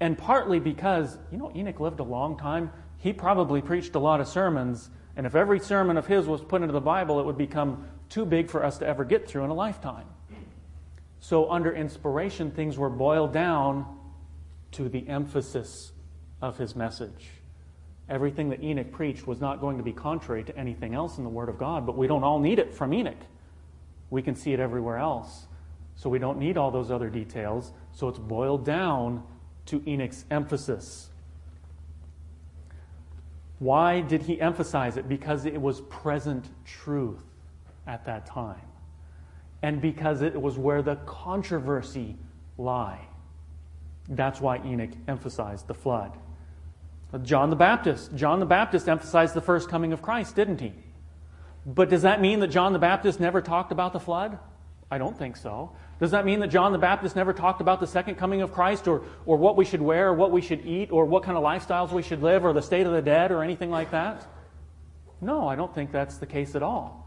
[0.00, 2.72] And partly because, you know, Enoch lived a long time.
[2.98, 6.62] He probably preached a lot of sermons, and if every sermon of his was put
[6.62, 9.50] into the Bible, it would become too big for us to ever get through in
[9.50, 10.06] a lifetime.
[11.20, 13.86] So, under inspiration, things were boiled down
[14.72, 15.92] to the emphasis
[16.40, 17.28] of his message.
[18.08, 21.30] Everything that Enoch preached was not going to be contrary to anything else in the
[21.30, 23.20] Word of God, but we don't all need it from Enoch.
[24.08, 25.46] We can see it everywhere else.
[25.94, 27.72] So, we don't need all those other details.
[27.92, 29.22] So, it's boiled down
[29.70, 31.08] to Enoch's emphasis.
[33.58, 35.08] Why did he emphasize it?
[35.08, 37.22] Because it was present truth
[37.86, 38.60] at that time.
[39.62, 42.16] And because it was where the controversy
[42.56, 43.00] lie.
[44.08, 46.16] That's why Enoch emphasized the flood.
[47.22, 48.14] John the Baptist.
[48.14, 50.72] John the Baptist emphasized the first coming of Christ, didn't he?
[51.66, 54.38] But does that mean that John the Baptist never talked about the flood?
[54.90, 55.70] I don't think so.
[56.00, 58.88] Does that mean that John the Baptist never talked about the second coming of Christ
[58.88, 61.44] or, or what we should wear or what we should eat or what kind of
[61.44, 64.26] lifestyles we should live or the state of the dead or anything like that?
[65.20, 67.06] No, I don't think that's the case at all.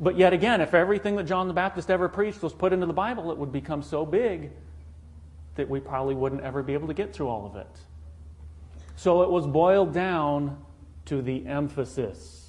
[0.00, 2.92] But yet again, if everything that John the Baptist ever preached was put into the
[2.92, 4.50] Bible, it would become so big
[5.56, 7.78] that we probably wouldn't ever be able to get through all of it.
[8.96, 10.64] So it was boiled down
[11.06, 12.43] to the emphasis.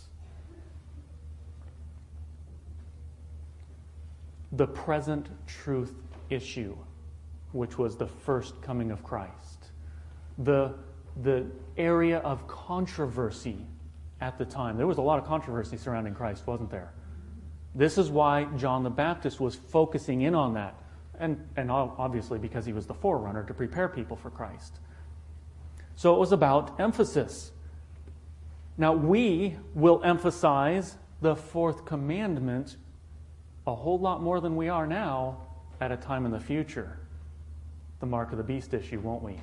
[4.56, 5.94] The present truth
[6.30, 6.76] issue,
[7.52, 9.72] which was the first coming of Christ.
[10.39, 10.74] The,
[11.22, 11.46] the
[11.78, 13.65] area of controversy
[14.22, 14.78] at the time.
[14.78, 16.94] There was a lot of controversy surrounding Christ, wasn't there?
[17.74, 20.76] This is why John the Baptist was focusing in on that.
[21.20, 24.80] And, and obviously because he was the forerunner to prepare people for Christ.
[25.96, 27.52] So it was about emphasis.
[28.78, 32.76] Now, we will emphasize the fourth commandment
[33.67, 35.38] a whole lot more than we are now
[35.82, 36.99] at a time in the future.
[37.99, 39.41] The mark of the beast issue, won't we?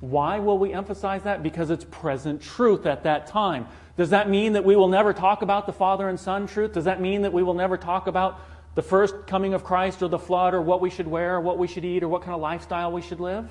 [0.00, 1.42] Why will we emphasize that?
[1.42, 3.66] Because it's present truth at that time.
[3.96, 6.72] Does that mean that we will never talk about the Father and Son truth?
[6.72, 8.40] Does that mean that we will never talk about
[8.74, 11.56] the first coming of Christ or the flood or what we should wear or what
[11.56, 13.48] we should eat or what kind of lifestyle we should live?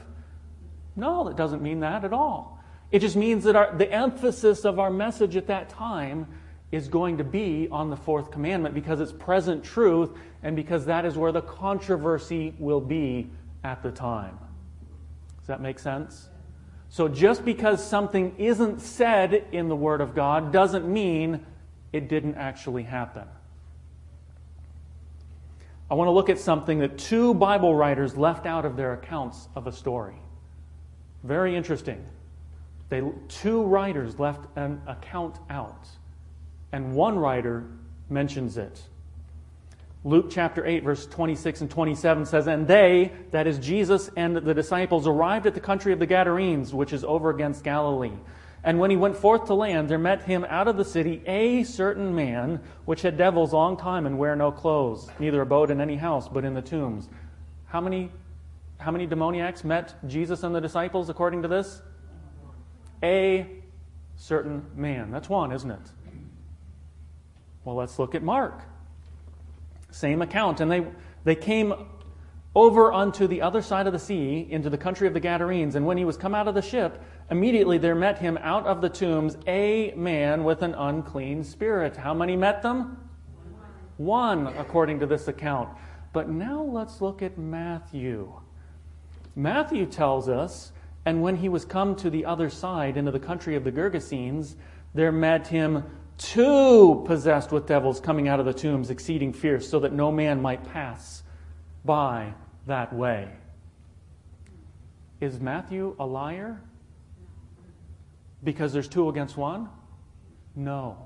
[0.95, 2.60] No, it doesn't mean that at all.
[2.91, 6.28] It just means that our, the emphasis of our message at that time
[6.75, 10.11] is going to be on the fourth commandment because it's present truth
[10.43, 13.29] and because that is where the controversy will be
[13.63, 14.38] at the time.
[15.39, 16.29] Does that make sense?
[16.89, 21.45] So just because something isn't said in the Word of God doesn't mean
[21.93, 23.23] it didn't actually happen.
[25.89, 29.47] I want to look at something that two Bible writers left out of their accounts
[29.55, 30.15] of a story.
[31.23, 32.03] Very interesting.
[32.89, 35.88] They, two writers left an account out,
[36.75, 37.63] and one writer
[38.09, 38.81] mentions it.
[40.03, 44.53] Luke chapter 8, verse 26 and 27 says, And they, that is Jesus and the
[44.53, 48.11] disciples, arrived at the country of the Gadarenes, which is over against Galilee.
[48.61, 51.63] And when he went forth to land, there met him out of the city a
[51.63, 55.95] certain man, which had devils long time and wear no clothes, neither abode in any
[55.95, 57.07] house, but in the tombs.
[57.67, 58.11] How many
[58.79, 61.81] how many demoniacs met Jesus and the disciples according to this?
[63.01, 63.47] A
[64.17, 65.09] certain man.
[65.09, 65.94] That's one, isn't it?
[67.65, 68.62] Well, let's look at Mark.
[69.91, 70.62] Same account.
[70.62, 70.86] And they,
[71.23, 71.73] they came
[72.56, 75.75] over unto the other side of the sea into the country of the Gadarenes.
[75.75, 78.82] And when he was come out of the ship, immediately there met him out of
[78.82, 81.97] the tombs a man with an unclean spirit.
[81.97, 82.97] How many met them?
[83.97, 85.69] One, according to this account.
[86.13, 88.32] But now let's look at Matthew.
[89.36, 90.71] Matthew tells us,
[91.06, 94.56] and when he was come to the other side, into the country of the Gergesenes,
[94.93, 95.84] there met him
[96.17, 100.41] two possessed with devils coming out of the tombs, exceeding fierce, so that no man
[100.41, 101.23] might pass
[101.84, 102.34] by
[102.67, 103.30] that way.
[105.21, 106.62] Is Matthew a liar?
[108.43, 109.69] Because there's two against one?
[110.56, 110.97] No.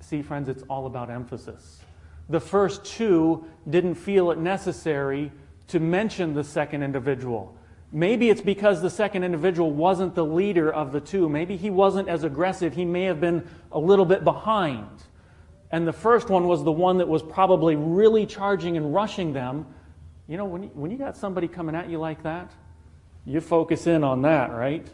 [0.00, 1.80] See, friends, it's all about emphasis.
[2.28, 5.32] The first two didn't feel it necessary
[5.68, 7.56] to mention the second individual.
[7.90, 11.28] Maybe it's because the second individual wasn't the leader of the two.
[11.28, 12.74] Maybe he wasn't as aggressive.
[12.74, 14.88] He may have been a little bit behind.
[15.70, 19.66] And the first one was the one that was probably really charging and rushing them.
[20.26, 22.52] You know, when you, when you got somebody coming at you like that,
[23.24, 24.86] you focus in on that, right?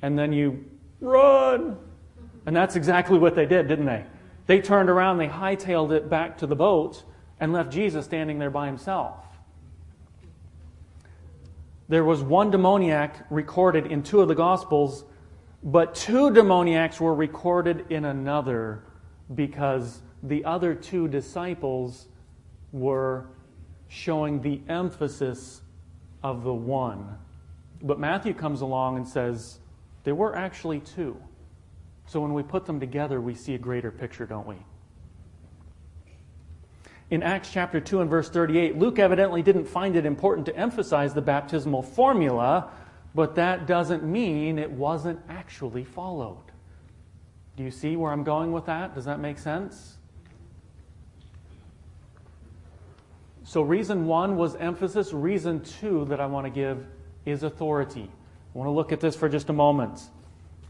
[0.00, 0.64] And then you
[1.00, 1.76] run.
[2.46, 4.04] And that's exactly what they did, didn't they?
[4.46, 7.02] They turned around, they hightailed it back to the boat,
[7.38, 9.27] and left Jesus standing there by himself
[11.88, 15.04] there was one demoniac recorded in two of the Gospels,
[15.62, 18.84] but two demoniacs were recorded in another
[19.34, 22.08] because the other two disciples
[22.72, 23.28] were
[23.88, 25.62] showing the emphasis
[26.22, 27.16] of the one.
[27.82, 29.60] But Matthew comes along and says
[30.04, 31.16] there were actually two.
[32.06, 34.56] So when we put them together, we see a greater picture, don't we?
[37.10, 41.14] In Acts chapter 2 and verse 38, Luke evidently didn't find it important to emphasize
[41.14, 42.70] the baptismal formula,
[43.14, 46.44] but that doesn't mean it wasn't actually followed.
[47.56, 48.94] Do you see where I'm going with that?
[48.94, 49.96] Does that make sense?
[53.42, 55.14] So, reason one was emphasis.
[55.14, 56.84] Reason two that I want to give
[57.24, 58.10] is authority.
[58.54, 60.02] I want to look at this for just a moment.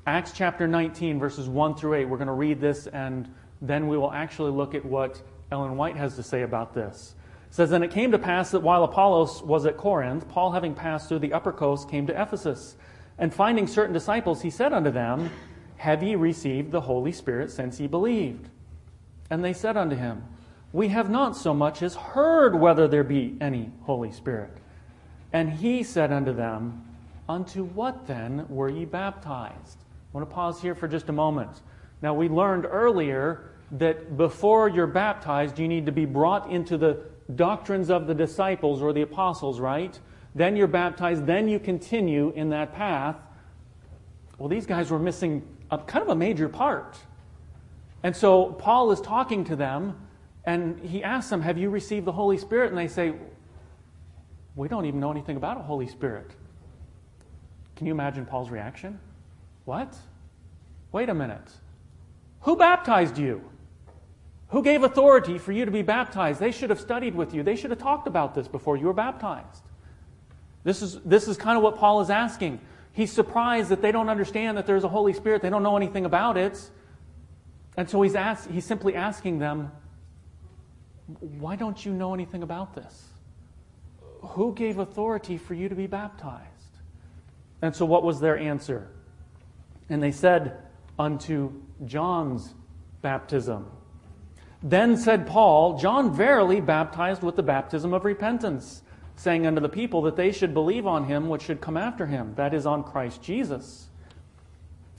[0.07, 2.05] Acts chapter 19, verses 1 through 8.
[2.05, 3.29] We're going to read this and
[3.61, 5.21] then we will actually look at what
[5.51, 7.15] Ellen White has to say about this.
[7.49, 10.75] It says, And it came to pass that while Apollos was at Corinth, Paul, having
[10.75, 12.77] passed through the upper coast, came to Ephesus.
[13.19, 15.31] And finding certain disciples, he said unto them,
[15.79, 18.49] Have ye received the Holy Spirit since ye believed?
[19.31, 20.25] And they said unto him,
[20.73, 24.53] We have not so much as heard whether there be any Holy Spirit.
[25.33, 26.85] And he said unto them,
[27.29, 29.79] Unto what then were ye baptized?
[29.81, 31.61] I want to pause here for just a moment.
[32.01, 37.03] Now, we learned earlier that before you're baptized, you need to be brought into the
[37.35, 39.99] doctrines of the disciples or the apostles, right?
[40.35, 43.17] Then you're baptized, then you continue in that path.
[44.39, 46.97] Well, these guys were missing a, kind of a major part.
[48.03, 49.99] And so Paul is talking to them,
[50.45, 52.71] and he asks them, Have you received the Holy Spirit?
[52.71, 53.15] And they say,
[54.55, 56.31] We don't even know anything about a Holy Spirit.
[57.77, 58.99] Can you imagine Paul's reaction?
[59.65, 59.95] What?
[60.93, 61.51] Wait a minute.
[62.41, 63.43] Who baptized you?
[64.49, 66.41] Who gave authority for you to be baptized?
[66.41, 67.43] They should have studied with you.
[67.43, 69.63] They should have talked about this before you were baptized.
[70.65, 72.61] This is, this is kind of what Paul is asking.
[72.93, 75.43] He's surprised that they don't understand that there's a Holy Spirit.
[75.43, 76.59] They don't know anything about it.
[77.77, 79.71] And so he's, ask, he's simply asking them,
[81.21, 83.05] Why don't you know anything about this?
[84.21, 86.45] Who gave authority for you to be baptized?
[87.63, 88.89] And so what was their answer?
[89.89, 90.57] And they said,
[90.99, 91.53] Unto
[91.85, 92.55] John's
[93.03, 93.71] baptism.
[94.63, 98.83] Then said Paul, John verily baptized with the baptism of repentance,
[99.15, 102.35] saying unto the people that they should believe on him which should come after him,
[102.37, 103.89] that is, on Christ Jesus.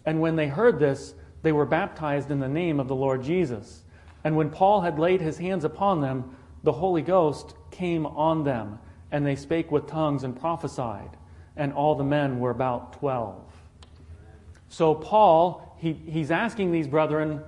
[0.05, 3.83] And when they heard this, they were baptized in the name of the Lord Jesus.
[4.23, 8.79] And when Paul had laid his hands upon them, the Holy Ghost came on them,
[9.11, 11.11] and they spake with tongues and prophesied.
[11.55, 13.43] And all the men were about twelve.
[14.69, 17.41] So Paul, he, he's asking these brethren,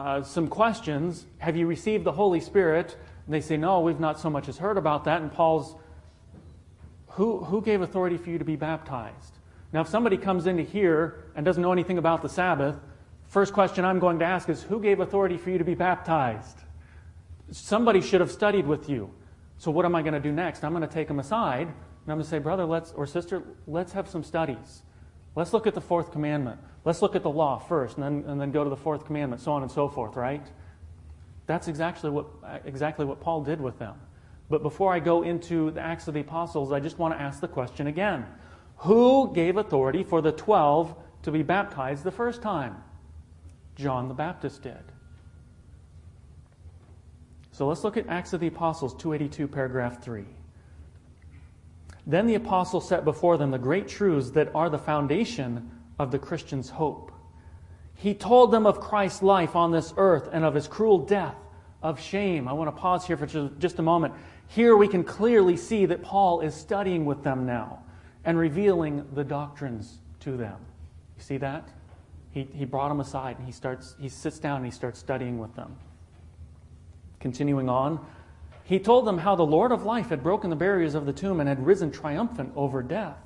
[0.00, 1.26] uh, some questions.
[1.38, 2.96] Have you received the Holy Spirit?
[3.26, 5.20] And they say, No, we've not so much as heard about that.
[5.20, 5.74] And Paul's,
[7.08, 9.38] who, who gave authority for you to be baptized?
[9.72, 12.76] Now, if somebody comes into here and doesn't know anything about the Sabbath,
[13.28, 16.58] first question I'm going to ask is, Who gave authority for you to be baptized?
[17.50, 19.12] Somebody should have studied with you.
[19.58, 20.64] So, what am I going to do next?
[20.64, 23.42] I'm going to take them aside and I'm going to say, Brother, let's, or sister,
[23.66, 24.82] let's have some studies.
[25.36, 26.58] Let's look at the fourth commandment.
[26.84, 29.42] Let's look at the law first and then, and then go to the fourth commandment,
[29.42, 30.46] so on and so forth, right?
[31.46, 32.26] That's exactly what,
[32.64, 33.94] exactly what Paul did with them.
[34.48, 37.40] But before I go into the Acts of the Apostles, I just want to ask
[37.40, 38.26] the question again
[38.78, 42.76] Who gave authority for the 12 to be baptized the first time?
[43.76, 44.82] John the Baptist did.
[47.52, 50.24] So let's look at Acts of the Apostles, 282, paragraph 3.
[52.06, 55.70] Then the apostle set before them the great truths that are the foundation
[56.00, 57.12] of the Christian's hope.
[57.94, 61.36] He told them of Christ's life on this earth and of his cruel death,
[61.82, 62.48] of shame.
[62.48, 64.14] I want to pause here for just a moment.
[64.48, 67.82] Here we can clearly see that Paul is studying with them now
[68.24, 70.56] and revealing the doctrines to them.
[71.18, 71.68] You see that?
[72.30, 75.38] He, he brought them aside and he, starts, he sits down and he starts studying
[75.38, 75.76] with them.
[77.18, 78.02] Continuing on,
[78.64, 81.40] he told them how the Lord of life had broken the barriers of the tomb
[81.40, 83.18] and had risen triumphant over death.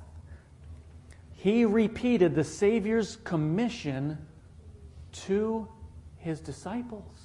[1.45, 4.17] He repeated the Savior's commission
[5.27, 5.67] to
[6.17, 7.19] his disciples.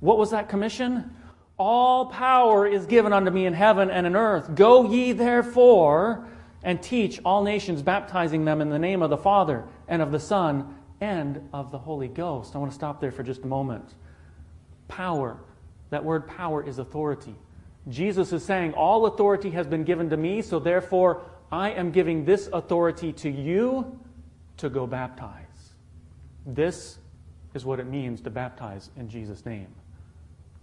[0.00, 1.16] What was that commission?
[1.58, 4.54] All power is given unto me in heaven and in earth.
[4.54, 6.28] Go ye therefore
[6.62, 10.20] and teach all nations, baptizing them in the name of the Father and of the
[10.20, 12.54] Son and of the Holy Ghost.
[12.54, 13.94] I want to stop there for just a moment.
[14.88, 15.38] Power
[15.88, 17.34] that word power is authority.
[17.88, 21.22] Jesus is saying, All authority has been given to me, so therefore
[21.52, 24.00] I am giving this authority to you
[24.56, 25.74] to go baptize.
[26.46, 26.98] This
[27.52, 29.68] is what it means to baptize in Jesus' name.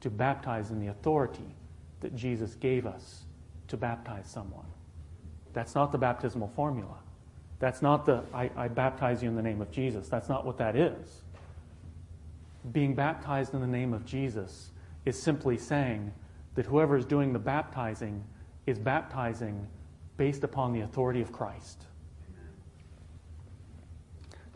[0.01, 1.55] To baptize in the authority
[1.99, 3.25] that Jesus gave us
[3.67, 4.65] to baptize someone.
[5.53, 6.97] That's not the baptismal formula.
[7.59, 10.07] That's not the, I, I, baptize you in the name of Jesus.
[10.07, 11.21] That's not what that is.
[12.71, 14.71] Being baptized in the name of Jesus
[15.05, 16.11] is simply saying
[16.55, 18.23] that whoever is doing the baptizing
[18.65, 19.67] is baptizing
[20.19, 21.85] based upon the authority of Christ.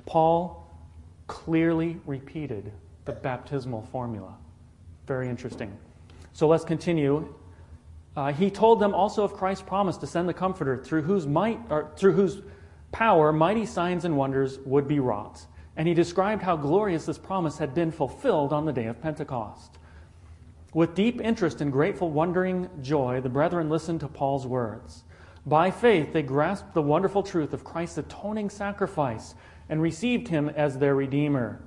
[0.06, 0.70] Paul
[1.28, 2.74] clearly repeated
[3.06, 4.36] the baptismal formula.
[5.08, 5.76] Very interesting.
[6.34, 7.34] So let's continue.
[8.18, 11.60] Uh, he told them also of Christ's promise to send the Comforter, through whose might,
[11.70, 12.42] or through whose
[12.92, 15.46] power mighty signs and wonders would be wrought.
[15.78, 19.78] And he described how glorious this promise had been fulfilled on the day of Pentecost.
[20.74, 25.04] With deep interest and grateful, wondering joy, the brethren listened to Paul's words.
[25.46, 29.36] By faith, they grasped the wonderful truth of Christ's atoning sacrifice
[29.68, 31.62] and received him as their Redeemer.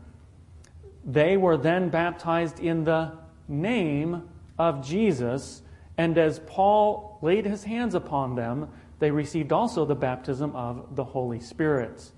[1.04, 3.12] They were then baptized in the
[3.48, 5.62] name of Jesus,
[5.98, 8.68] and as Paul laid his hands upon them,
[8.98, 12.10] they received also the baptism of the Holy Spirit,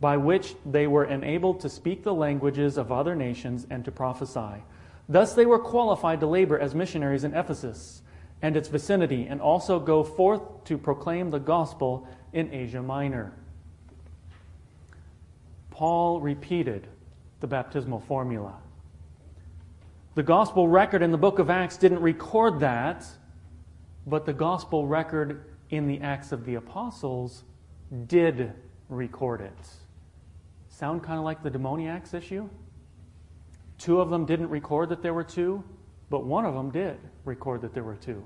[0.00, 4.62] by which they were enabled to speak the languages of other nations and to prophesy.
[5.08, 8.02] Thus they were qualified to labor as missionaries in Ephesus
[8.42, 13.32] and its vicinity, and also go forth to proclaim the gospel in Asia Minor.
[15.70, 16.86] Paul repeated
[17.40, 18.58] the baptismal formula.
[20.14, 23.06] The gospel record in the book of Acts didn't record that,
[24.06, 27.44] but the gospel record in the Acts of the Apostles
[28.06, 28.52] did
[28.88, 29.68] record it.
[30.68, 32.48] Sound kind of like the demoniacs issue?
[33.78, 35.62] Two of them didn't record that there were two,
[36.08, 38.24] but one of them did record that there were two.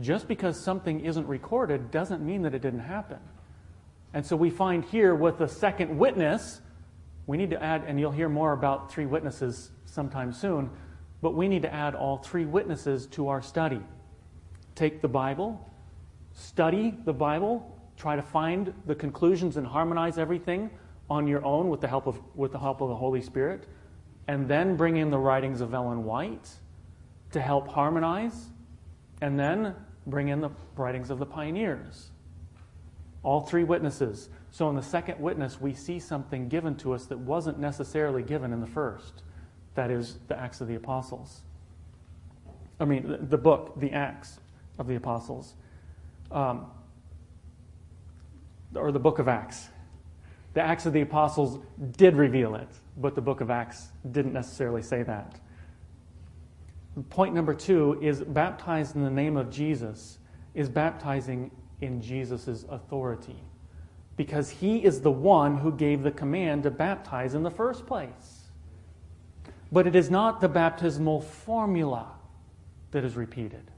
[0.00, 3.18] Just because something isn't recorded doesn't mean that it didn't happen.
[4.12, 6.60] And so we find here with the second witness,
[7.26, 10.70] we need to add, and you'll hear more about three witnesses sometime soon,
[11.22, 13.80] but we need to add all three witnesses to our study.
[14.74, 15.68] Take the Bible,
[16.32, 20.70] study the Bible, try to find the conclusions and harmonize everything
[21.08, 23.66] on your own with the help of, with the, help of the Holy Spirit,
[24.26, 26.50] and then bring in the writings of Ellen White
[27.34, 28.46] to help harmonize,
[29.20, 29.74] and then
[30.06, 32.10] bring in the writings of the pioneers.
[33.22, 34.28] All three witnesses.
[34.50, 38.52] So in the second witness, we see something given to us that wasn't necessarily given
[38.52, 39.22] in the first.
[39.74, 41.42] That is the Acts of the Apostles.
[42.78, 44.38] I mean, the book, the Acts
[44.78, 45.54] of the Apostles
[46.30, 46.66] um,
[48.74, 49.68] or the book of Acts.
[50.52, 51.58] The Acts of the Apostles
[51.96, 55.40] did reveal it, but the book of Acts didn't necessarily say that.
[57.10, 60.18] Point number two is baptized in the name of Jesus
[60.54, 63.42] is baptizing in Jesus' authority
[64.16, 68.48] because he is the one who gave the command to baptize in the first place.
[69.72, 72.12] But it is not the baptismal formula
[72.92, 73.72] that is repeated.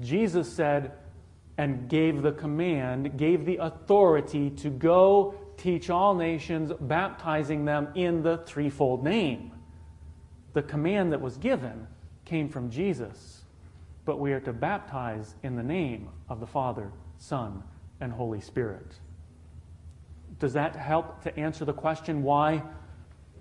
[0.00, 0.92] Jesus said,
[1.58, 8.22] and gave the command, gave the authority to go teach all nations, baptizing them in
[8.22, 9.51] the threefold name.
[10.52, 11.86] The command that was given
[12.24, 13.42] came from Jesus,
[14.04, 17.62] but we are to baptize in the name of the Father, Son,
[18.00, 18.94] and Holy Spirit.
[20.38, 22.62] Does that help to answer the question why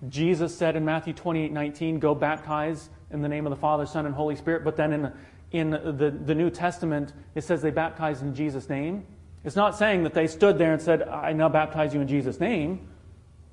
[0.10, 4.06] Jesus said in Matthew 28 19, go baptize in the name of the Father, Son,
[4.06, 5.12] and Holy Spirit, but then in
[5.52, 9.06] in the, the New Testament, it says they baptized in Jesus' name.
[9.44, 12.40] It's not saying that they stood there and said, I now baptize you in Jesus'
[12.40, 12.88] name.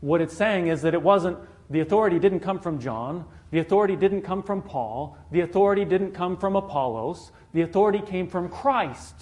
[0.01, 1.39] What it's saying is that it wasn't,
[1.71, 3.25] the authority didn't come from John.
[3.51, 5.17] The authority didn't come from Paul.
[5.31, 7.33] The authority didn't come from Apollos.
[7.53, 9.15] The authority came from Christ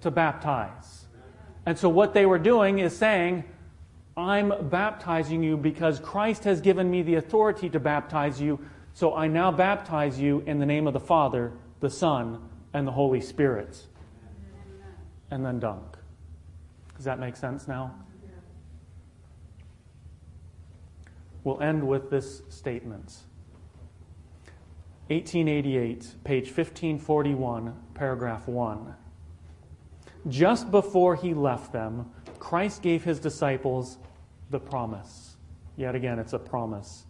[0.00, 1.06] to baptize.
[1.64, 3.44] And so what they were doing is saying,
[4.16, 8.58] I'm baptizing you because Christ has given me the authority to baptize you.
[8.94, 12.92] So I now baptize you in the name of the Father, the Son, and the
[12.92, 13.84] Holy Spirit.
[15.30, 15.96] And then dunk.
[16.96, 17.94] Does that make sense now?
[21.44, 23.18] We'll end with this statement.
[25.08, 28.92] 1888, page 1541, paragraph 1.
[30.26, 33.98] Just before he left them, Christ gave his disciples
[34.50, 35.36] the promise.
[35.76, 37.04] Yet again, it's a promise.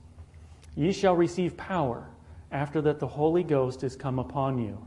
[0.74, 2.06] Ye shall receive power
[2.52, 4.78] after that the Holy Ghost is come upon you.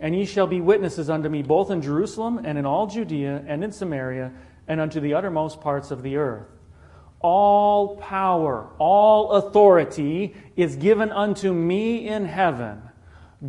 [0.00, 3.62] And ye shall be witnesses unto me both in Jerusalem and in all Judea and
[3.62, 4.32] in Samaria
[4.66, 6.48] and unto the uttermost parts of the earth.
[7.26, 12.82] All power, all authority is given unto me in heaven.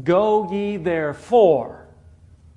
[0.04, 1.88] Go ye therefore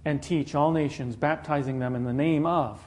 [0.05, 2.81] and teach all nations, baptizing them in the name of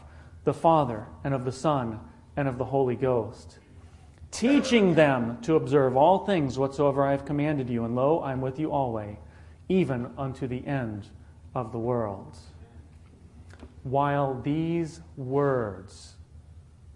[0.45, 1.99] the Father and of the Son
[2.35, 3.59] and of the Holy Ghost
[4.33, 7.85] teaching them to observe all things whatsoever I have commanded you.
[7.85, 9.15] And lo, I am with you always,
[9.69, 11.07] even unto the end
[11.53, 12.35] of the world.
[13.83, 16.15] While these words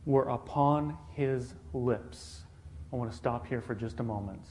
[0.07, 2.43] were upon his lips,
[2.93, 4.41] I want to stop here for just a moment.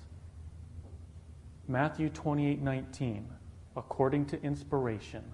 [1.67, 3.27] Matthew 28 19,
[3.75, 5.25] according to inspiration,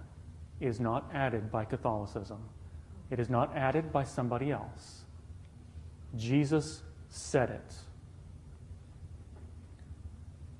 [0.61, 2.39] is not added by Catholicism.
[3.11, 5.03] It is not added by somebody else.
[6.15, 7.75] Jesus said it.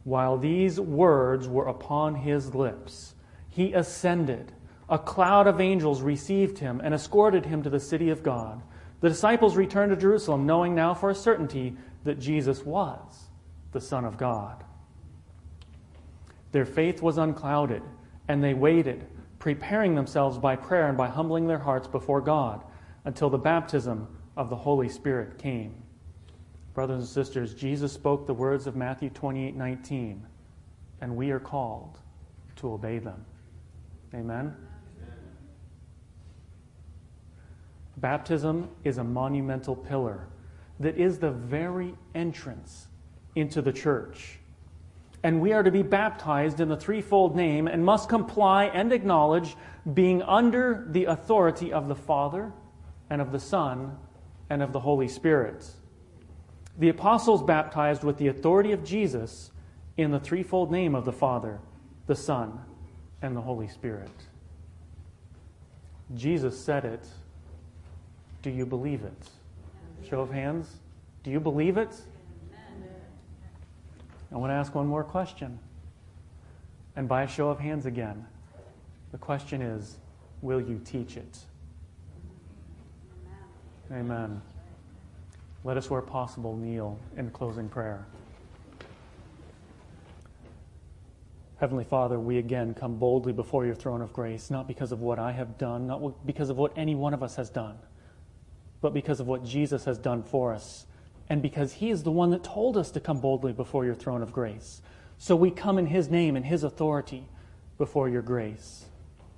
[0.03, 3.16] While these words were upon his lips,
[3.49, 4.51] he ascended.
[4.89, 8.61] A cloud of angels received him and escorted him to the city of God.
[9.04, 11.76] The disciples returned to Jerusalem, knowing now for a certainty
[12.06, 13.28] that Jesus was
[13.74, 14.64] the Son of God.
[16.54, 17.84] Their faith was unclouded,
[18.30, 19.06] and they waited,
[19.39, 22.64] preparing themselves by prayer and by humbling their hearts before God
[23.04, 25.76] until the baptism of the Holy Spirit came.
[26.74, 30.26] Brothers and sisters, Jesus spoke the words of Matthew 28 19,
[31.01, 31.97] and we are called
[32.56, 33.26] to obey them.
[34.14, 34.56] Amen?
[38.04, 40.28] Baptism is a monumental pillar
[40.82, 42.89] that is the very entrance
[43.34, 44.39] into the church.
[45.24, 49.56] And we are to be baptized in the threefold name and must comply and acknowledge
[49.93, 52.51] being under the authority of the Father
[53.10, 53.97] and of the Son
[54.49, 55.66] and of the Holy Spirit.
[56.78, 59.49] The apostles baptized with the authority of Jesus
[59.95, 61.62] in the threefold name of the Father,
[62.08, 62.60] the Son,
[63.22, 64.12] and the Holy Spirit.
[66.14, 67.08] Jesus said it.
[68.43, 69.29] Do you believe it?
[70.07, 70.67] Show of hands.
[71.23, 71.95] Do you believe it?
[74.31, 75.57] I want to ask one more question.
[76.95, 78.25] And by a show of hands again,
[79.11, 79.97] the question is
[80.41, 81.39] will you teach it?
[83.91, 84.41] Amen.
[85.63, 88.05] Let us, where possible, kneel in closing prayer.
[91.59, 95.17] Heavenly Father, we again come boldly before your throne of grace, not because of what
[95.19, 97.77] I have done, not because of what any one of us has done,
[98.84, 100.86] but because of what Jesus has done for us,
[101.29, 104.21] and because he is the one that told us to come boldly before your throne
[104.21, 104.81] of grace.
[105.17, 107.29] So we come in his name and his authority
[107.77, 108.84] before your grace,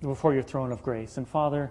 [0.02, 1.18] before your throne of grace.
[1.18, 1.70] And Father,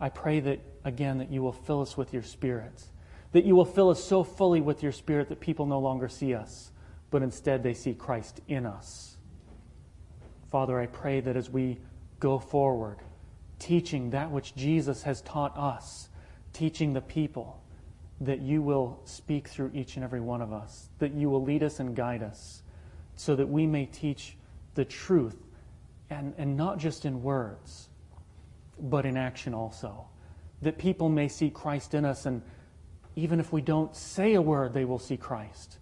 [0.00, 2.84] I pray that, again, that you will fill us with your Spirit,
[3.32, 6.34] that you will fill us so fully with your Spirit that people no longer see
[6.34, 6.70] us,
[7.10, 9.18] but instead they see Christ in us.
[10.50, 11.78] Father, I pray that as we
[12.20, 13.00] go forward,
[13.58, 16.08] teaching that which Jesus has taught us,
[16.56, 17.62] teaching the people,
[18.22, 21.62] that you will speak through each and every one of us, that you will lead
[21.62, 22.62] us and guide us,
[23.14, 24.38] so that we may teach
[24.74, 25.36] the truth,
[26.08, 27.90] and, and not just in words,
[28.80, 30.06] but in action also.
[30.62, 32.40] That people may see Christ in us, and
[33.16, 35.76] even if we don't say a word, they will see Christ.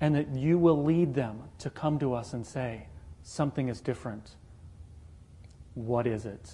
[0.00, 2.86] And that you will lead them to come to us and say,
[3.24, 4.36] something is different.
[5.74, 6.52] What is it?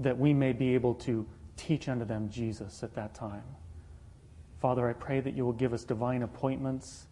[0.00, 1.26] That we may be able to
[1.58, 3.42] teach unto them Jesus at that time.
[4.60, 7.06] Father, I pray that you will give us divine appointments,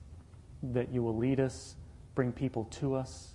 [0.63, 1.77] that you will lead us,
[2.15, 3.35] bring people to us.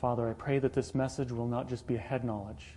[0.00, 2.74] Father, I pray that this message will not just be a head knowledge,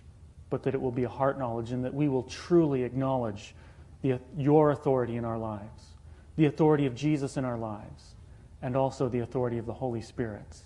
[0.48, 3.54] but that it will be a heart knowledge and that we will truly acknowledge
[4.02, 5.96] the, your authority in our lives,
[6.36, 8.14] the authority of Jesus in our lives,
[8.62, 10.56] and also the authority of the Holy Spirit.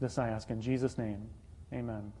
[0.00, 1.28] This I ask in Jesus' name.
[1.72, 2.12] Amen.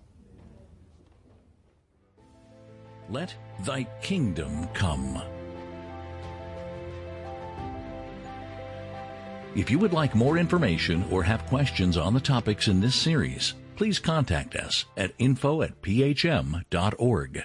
[3.08, 3.34] Let
[3.64, 5.22] thy kingdom come.
[9.54, 13.54] If you would like more information or have questions on the topics in this series,
[13.76, 17.44] please contact us at info at phm.org.